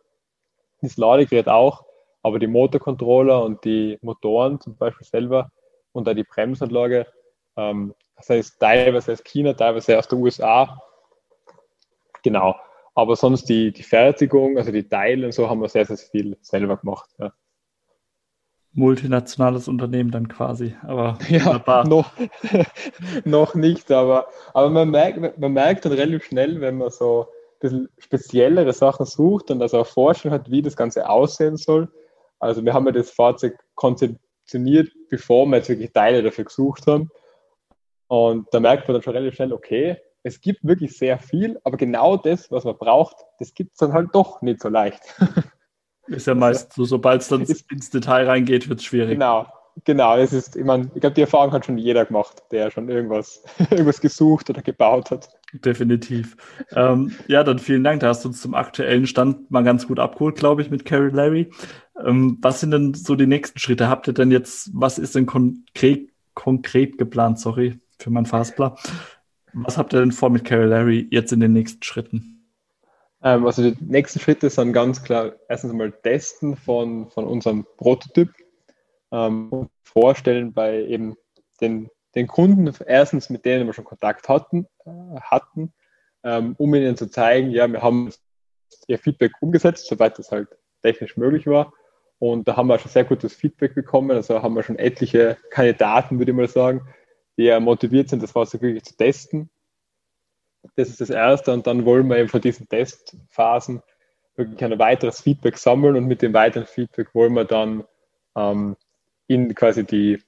das 0.81 0.97
Ladegerät 0.97 1.49
auch, 1.49 1.85
aber 2.23 2.39
die 2.39 2.47
Motorcontroller 2.47 3.43
und 3.43 3.65
die 3.65 3.99
Motoren 4.03 4.61
zum 4.61 4.77
Beispiel 4.77 5.07
selber 5.07 5.51
und 5.93 6.09
auch 6.09 6.15
die 6.15 6.25
Bremsanlage, 6.25 7.07
ähm, 7.57 7.95
das 8.17 8.31
heißt 8.31 8.61
teilweise 8.61 9.13
aus 9.13 9.23
China, 9.25 9.53
teilweise 9.53 9.99
aus 9.99 10.09
den 10.09 10.21
USA. 10.21 10.83
Genau. 12.23 12.57
Aber 12.95 13.15
sonst 13.15 13.45
die, 13.49 13.73
die 13.73 13.85
Fertigung, 13.85 14.59
also 14.59 14.73
die 14.73 14.89
Teile 14.89 15.27
und 15.27 15.33
so 15.33 15.49
haben 15.49 15.61
wir 15.61 15.69
sehr, 15.69 15.87
sehr 15.87 15.97
viel 15.97 16.37
selber 16.41 16.77
gemacht. 16.77 17.09
Ja 17.19 17.33
multinationales 18.79 19.69
Unternehmen 19.69 20.11
dann 20.11 20.29
quasi. 20.29 20.75
Aber 20.83 21.19
ja, 21.29 21.85
noch, 21.85 22.13
noch 23.25 23.55
nicht, 23.55 23.91
aber, 23.91 24.29
aber 24.55 24.71
man, 24.71 24.91
merkt, 24.91 25.39
man 25.39 25.53
merkt 25.53 25.85
dann 25.85 25.93
relativ 25.93 26.25
schnell, 26.25 26.61
wenn 26.61 26.79
man 26.79 26.91
so 26.91 27.29
bisschen 27.61 27.89
speziellere 27.99 28.73
Sachen 28.73 29.07
sucht 29.07 29.51
und 29.51 29.63
also 29.63 29.81
auch 29.81 29.87
Vorstellung 29.87 30.39
hat, 30.39 30.51
wie 30.51 30.63
das 30.63 30.77
Ganze 30.77 31.09
aussehen 31.09 31.57
soll. 31.57 31.89
Also 32.39 32.65
wir 32.65 32.73
haben 32.73 32.87
ja 32.87 32.93
das 32.93 33.11
Fahrzeug 33.11 33.59
konzeptioniert, 33.75 34.91
bevor 35.09 35.47
wir 35.47 35.57
jetzt 35.57 35.69
wirklich 35.69 35.93
Teile 35.93 36.23
dafür 36.23 36.45
gesucht 36.45 36.87
haben. 36.87 37.11
Und 38.07 38.47
da 38.53 38.61
merkt 38.61 38.89
man 38.89 38.95
dann 38.95 39.03
schon 39.03 39.15
relativ 39.15 39.35
schnell, 39.35 39.53
okay, 39.53 39.99
es 40.23 40.41
gibt 40.41 40.65
wirklich 40.65 40.97
sehr 40.97 41.19
viel, 41.19 41.59
aber 41.65 41.77
genau 41.77 42.17
das, 42.17 42.51
was 42.51 42.65
man 42.65 42.77
braucht, 42.77 43.17
das 43.39 43.55
gibt 43.55 43.73
es 43.73 43.79
dann 43.79 43.93
halt 43.93 44.09
doch 44.13 44.43
nicht 44.43 44.61
so 44.61 44.69
leicht. 44.69 45.03
Ist 46.07 46.27
ja 46.27 46.35
meist 46.35 46.73
so, 46.73 46.85
sobald 46.85 47.21
es 47.21 47.29
dann 47.29 47.43
ins 47.43 47.91
Detail 47.91 48.27
reingeht, 48.27 48.69
wird 48.69 48.81
es 48.81 48.87
schwierig. 48.87 49.11
Genau, 49.11 49.47
genau. 49.85 50.17
Es 50.17 50.33
ist, 50.33 50.57
ich 50.57 50.65
meine, 50.65 50.91
ich 50.95 51.01
glaube, 51.03 51.13
die 51.13 51.21
Erfahrung 51.21 51.53
hat 51.53 51.67
schon 51.67 51.77
jeder 51.77 52.07
gemacht, 52.07 52.45
der 52.51 52.71
schon 52.71 52.89
irgendwas, 52.89 53.43
irgendwas 53.71 54.01
gesucht 54.01 54.49
oder 54.49 54.63
gebaut 54.63 55.11
hat. 55.11 55.38
Definitiv. 55.53 56.37
ähm, 56.73 57.13
ja, 57.27 57.43
dann 57.43 57.59
vielen 57.59 57.83
Dank. 57.83 58.01
Da 58.01 58.09
hast 58.09 58.25
du 58.25 58.29
uns 58.29 58.43
zum 58.43 58.55
aktuellen 58.55 59.07
Stand 59.07 59.51
mal 59.51 59.65
ganz 59.65 59.87
gut 59.87 59.99
abgeholt, 59.99 60.37
glaube 60.37 60.61
ich, 60.61 60.71
mit 60.71 60.85
Carrie 60.85 61.11
Larry. 61.11 61.51
Ähm, 62.05 62.39
was 62.43 62.61
sind 62.61 62.71
denn 62.71 62.93
so 62.95 63.15
die 63.15 63.27
nächsten 63.27 63.59
Schritte? 63.59 63.89
Habt 63.89 64.07
ihr 64.07 64.13
denn 64.13 64.31
jetzt, 64.31 64.71
was 64.75 64.99
ist 64.99 65.15
denn 65.15 65.27
konkret, 65.27 66.11
konkret 66.35 66.99
geplant? 66.99 67.41
Sorry 67.41 67.79
für 67.99 68.11
mein 68.11 68.27
Fastplan. 68.27 68.75
Was 69.55 69.79
habt 69.79 69.95
ihr 69.95 70.01
denn 70.01 70.13
vor 70.13 70.31
mit 70.31 70.45
Carrie 70.45 70.69
Larry 70.69 71.09
jetzt 71.11 71.33
in 71.33 71.41
den 71.41 71.53
nächsten 71.53 71.83
Schritten? 71.83 72.39
Ähm, 73.23 73.47
also 73.47 73.71
die 73.71 73.77
nächsten 73.85 74.21
Schritte 74.21 74.51
sind 74.51 74.73
ganz 74.73 75.03
klar 75.03 75.33
erstens 75.49 75.73
einmal 75.73 75.93
Testen 75.93 76.57
von, 76.57 77.11
von 77.11 77.27
unserem 77.27 77.67
Prototyp 77.77 78.31
ähm, 79.11 79.49
und 79.51 79.71
vorstellen 79.83 80.53
bei 80.53 80.85
eben 80.85 81.17
den, 81.61 81.89
den 82.19 82.27
Kunden, 82.27 82.73
erstens 82.87 83.31
mit 83.31 83.45
denen 83.45 83.67
wir 83.67 83.73
schon 83.73 83.85
Kontakt 83.85 84.29
hatten, 84.29 84.67
äh, 84.85 85.21
hatten 85.21 85.73
ähm, 86.25 86.55
um 86.59 86.75
ihnen 86.75 86.97
zu 86.97 87.11
zeigen, 87.11 87.51
ja, 87.51 87.71
wir 87.71 87.83
haben 87.83 88.13
ihr 88.87 88.99
Feedback 88.99 89.33
umgesetzt, 89.41 89.87
soweit 89.87 90.19
das 90.19 90.31
halt 90.31 90.49
technisch 90.83 91.17
möglich 91.17 91.47
war. 91.47 91.73
Und 92.19 92.49
da 92.49 92.57
haben 92.57 92.67
wir 92.67 92.79
schon 92.79 92.91
sehr 92.91 93.05
gutes 93.05 93.35
Feedback 93.35 93.75
bekommen. 93.75 94.11
Also 94.11 94.43
haben 94.43 94.55
wir 94.55 94.63
schon 94.63 94.79
etliche 94.79 95.37
Kandidaten, 95.51 96.19
würde 96.19 96.33
ich 96.33 96.37
mal 96.37 96.49
sagen, 96.49 96.83
die 97.37 97.45
ja 97.45 97.61
motiviert 97.61 98.09
sind, 98.09 98.23
das 98.23 98.33
Fahrzeug 98.33 98.63
wirklich 98.63 98.85
zu 98.85 98.97
testen 98.97 99.51
das 100.77 100.89
ist 100.89 101.01
das 101.01 101.11
Erste. 101.11 101.53
Und 101.53 101.67
dann 101.67 101.85
wollen 101.85 102.09
wir 102.09 102.19
eben 102.19 102.29
von 102.29 102.41
diesen 102.41 102.69
Testphasen 102.69 103.83
wirklich 104.37 104.63
ein 104.63 104.79
weiteres 104.79 105.21
Feedback 105.21 105.59
sammeln 105.59 105.97
und 105.97 106.07
mit 106.07 106.23
dem 106.23 106.33
weiteren 106.33 106.67
Feedback 106.67 107.15
wollen 107.15 107.35
wir 107.35 107.45
dann 107.45 107.85
ähm, 108.37 108.77
in 109.27 109.55
quasi 109.55 109.85
die 109.85 110.23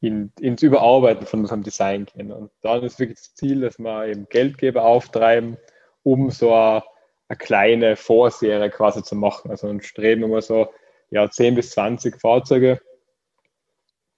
in, 0.00 0.32
ins 0.40 0.62
Überarbeiten 0.62 1.26
von 1.26 1.40
unserem 1.40 1.62
Design 1.62 2.06
gehen. 2.06 2.32
Und 2.32 2.50
dann 2.62 2.82
ist 2.82 2.98
wirklich 2.98 3.18
das 3.18 3.34
Ziel, 3.34 3.60
dass 3.60 3.78
wir 3.78 4.06
eben 4.06 4.26
Geldgeber 4.28 4.84
auftreiben, 4.84 5.58
um 6.02 6.30
so 6.30 6.54
eine, 6.54 6.82
eine 7.28 7.36
kleine 7.38 7.96
Vorserie 7.96 8.70
quasi 8.70 9.02
zu 9.02 9.14
machen. 9.14 9.50
Also 9.50 9.68
und 9.68 9.84
streben 9.84 10.30
wir 10.30 10.42
so 10.42 10.68
ja, 11.10 11.28
10 11.28 11.54
bis 11.54 11.70
20 11.70 12.20
Fahrzeuge, 12.20 12.80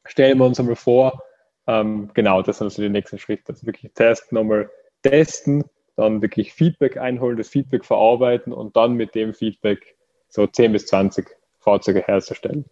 stellen 0.05 0.39
wir 0.39 0.47
uns 0.47 0.61
einmal 0.61 0.77
vor. 0.77 1.23
Ähm, 1.67 2.11
genau, 2.15 2.43
das 2.43 2.59
sind 2.59 2.67
also 2.67 2.83
die 2.83 2.89
nächsten 2.89 3.19
Schritte. 3.19 3.53
Also 3.53 3.67
wirklich 3.67 3.93
testen 3.95 4.37
nochmal 4.37 4.71
testen, 5.03 5.65
dann 5.97 6.23
wirklich 6.23 6.53
Feedback 6.53 6.97
einholen, 6.97 7.37
das 7.37 7.49
Feedback 7.49 7.85
verarbeiten 7.85 8.53
und 8.53 8.77
dann 8.77 8.95
mit 8.95 9.15
dem 9.15 9.35
Feedback 9.35 9.97
so 10.29 10.47
10 10.47 10.73
bis 10.73 10.87
20 10.87 11.27
Fahrzeuge 11.59 12.03
herzustellen. 12.03 12.65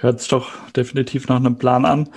Hört 0.00 0.20
sich 0.20 0.28
doch 0.28 0.50
definitiv 0.70 1.28
nach 1.28 1.36
einem 1.36 1.58
Plan 1.58 1.84
an. 1.84 2.10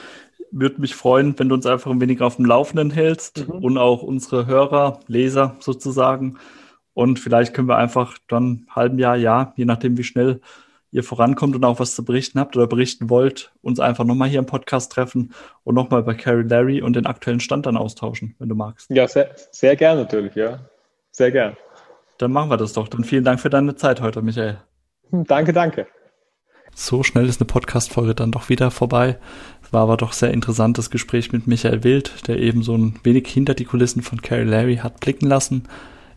Würde 0.51 0.81
mich 0.81 0.95
freuen, 0.95 1.37
wenn 1.39 1.49
du 1.49 1.55
uns 1.55 1.65
einfach 1.65 1.91
ein 1.91 2.01
wenig 2.01 2.21
auf 2.21 2.35
dem 2.35 2.45
Laufenden 2.45 2.91
hältst 2.91 3.47
mhm. 3.47 3.63
und 3.63 3.77
auch 3.77 4.03
unsere 4.03 4.45
Hörer, 4.45 4.99
Leser 5.07 5.55
sozusagen. 5.59 6.37
Und 6.93 7.19
vielleicht 7.19 7.53
können 7.53 7.69
wir 7.69 7.77
einfach 7.77 8.17
dann 8.27 8.43
ein 8.43 8.67
halben 8.69 8.99
Jahr, 8.99 9.15
ja, 9.15 9.53
je 9.55 9.65
nachdem, 9.65 9.97
wie 9.97 10.03
schnell 10.03 10.41
ihr 10.91 11.03
vorankommt 11.03 11.55
und 11.55 11.63
auch 11.63 11.79
was 11.79 11.95
zu 11.95 12.03
berichten 12.03 12.39
habt 12.39 12.55
oder 12.57 12.67
berichten 12.67 13.09
wollt, 13.09 13.53
uns 13.61 13.79
einfach 13.79 14.03
nochmal 14.03 14.27
hier 14.27 14.39
im 14.39 14.45
Podcast 14.45 14.91
treffen 14.91 15.33
und 15.63 15.73
nochmal 15.73 16.03
bei 16.03 16.13
Carrie 16.13 16.47
Larry 16.47 16.81
und 16.81 16.97
den 16.97 17.05
aktuellen 17.05 17.39
Stand 17.39 17.65
dann 17.65 17.77
austauschen, 17.77 18.35
wenn 18.39 18.49
du 18.49 18.55
magst. 18.55 18.89
Ja, 18.89 19.07
sehr, 19.07 19.31
sehr 19.51 19.75
gern 19.77 19.97
natürlich, 19.97 20.35
ja. 20.35 20.59
Sehr 21.11 21.31
gern. 21.31 21.57
dann 22.17 22.31
machen 22.31 22.49
wir 22.49 22.57
das 22.57 22.73
doch. 22.73 22.87
Dann 22.87 23.03
vielen 23.03 23.23
Dank 23.23 23.39
für 23.39 23.49
deine 23.49 23.75
Zeit 23.75 24.01
heute, 24.01 24.21
Michael. 24.21 24.57
Danke, 25.11 25.53
danke. 25.53 25.87
So 26.73 27.03
schnell 27.03 27.27
ist 27.27 27.41
eine 27.41 27.47
Podcast-Folge 27.47 28.15
dann 28.15 28.31
doch 28.31 28.49
wieder 28.49 28.71
vorbei. 28.71 29.17
War 29.71 29.83
aber 29.83 29.97
doch 29.97 30.13
sehr 30.13 30.33
interessantes 30.33 30.89
Gespräch 30.89 31.31
mit 31.31 31.47
Michael 31.47 31.83
Wild, 31.83 32.27
der 32.27 32.39
eben 32.39 32.61
so 32.61 32.77
ein 32.77 32.95
wenig 33.03 33.27
hinter 33.27 33.53
die 33.53 33.65
Kulissen 33.65 34.01
von 34.01 34.21
Carrie 34.21 34.43
Larry 34.43 34.77
hat 34.77 34.99
blicken 34.99 35.27
lassen. 35.27 35.63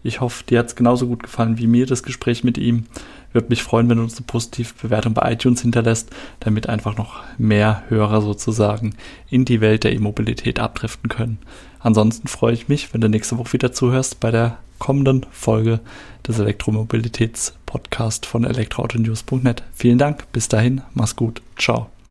Ich 0.02 0.20
hoffe, 0.20 0.44
dir 0.44 0.58
hat 0.58 0.66
es 0.66 0.76
genauso 0.76 1.06
gut 1.06 1.22
gefallen 1.22 1.56
wie 1.58 1.66
mir 1.66 1.86
das 1.86 2.02
Gespräch 2.02 2.44
mit 2.44 2.58
ihm. 2.58 2.84
Würde 3.32 3.48
mich 3.48 3.62
freuen, 3.62 3.88
wenn 3.88 3.96
du 3.96 4.02
uns 4.02 4.16
eine 4.16 4.26
positive 4.26 4.74
Bewertung 4.80 5.14
bei 5.14 5.32
iTunes 5.32 5.62
hinterlässt, 5.62 6.10
damit 6.40 6.68
einfach 6.68 6.96
noch 6.96 7.22
mehr 7.38 7.84
Hörer 7.88 8.20
sozusagen 8.20 8.94
in 9.30 9.44
die 9.44 9.60
Welt 9.60 9.84
der 9.84 9.92
E-Mobilität 9.92 10.58
abdriften 10.58 11.08
können. 11.08 11.38
Ansonsten 11.84 12.28
freue 12.28 12.54
ich 12.54 12.66
mich, 12.66 12.92
wenn 12.94 13.02
du 13.02 13.08
nächste 13.10 13.36
Woche 13.36 13.52
wieder 13.52 13.70
zuhörst 13.70 14.18
bei 14.18 14.30
der 14.30 14.56
kommenden 14.78 15.26
Folge 15.30 15.80
des 16.26 16.38
Elektromobilitäts-Podcasts 16.38 18.26
von 18.26 18.44
elektroautonews.net. 18.44 19.62
Vielen 19.74 19.98
Dank, 19.98 20.32
bis 20.32 20.48
dahin, 20.48 20.80
mach's 20.94 21.14
gut, 21.14 21.42
ciao. 21.58 21.93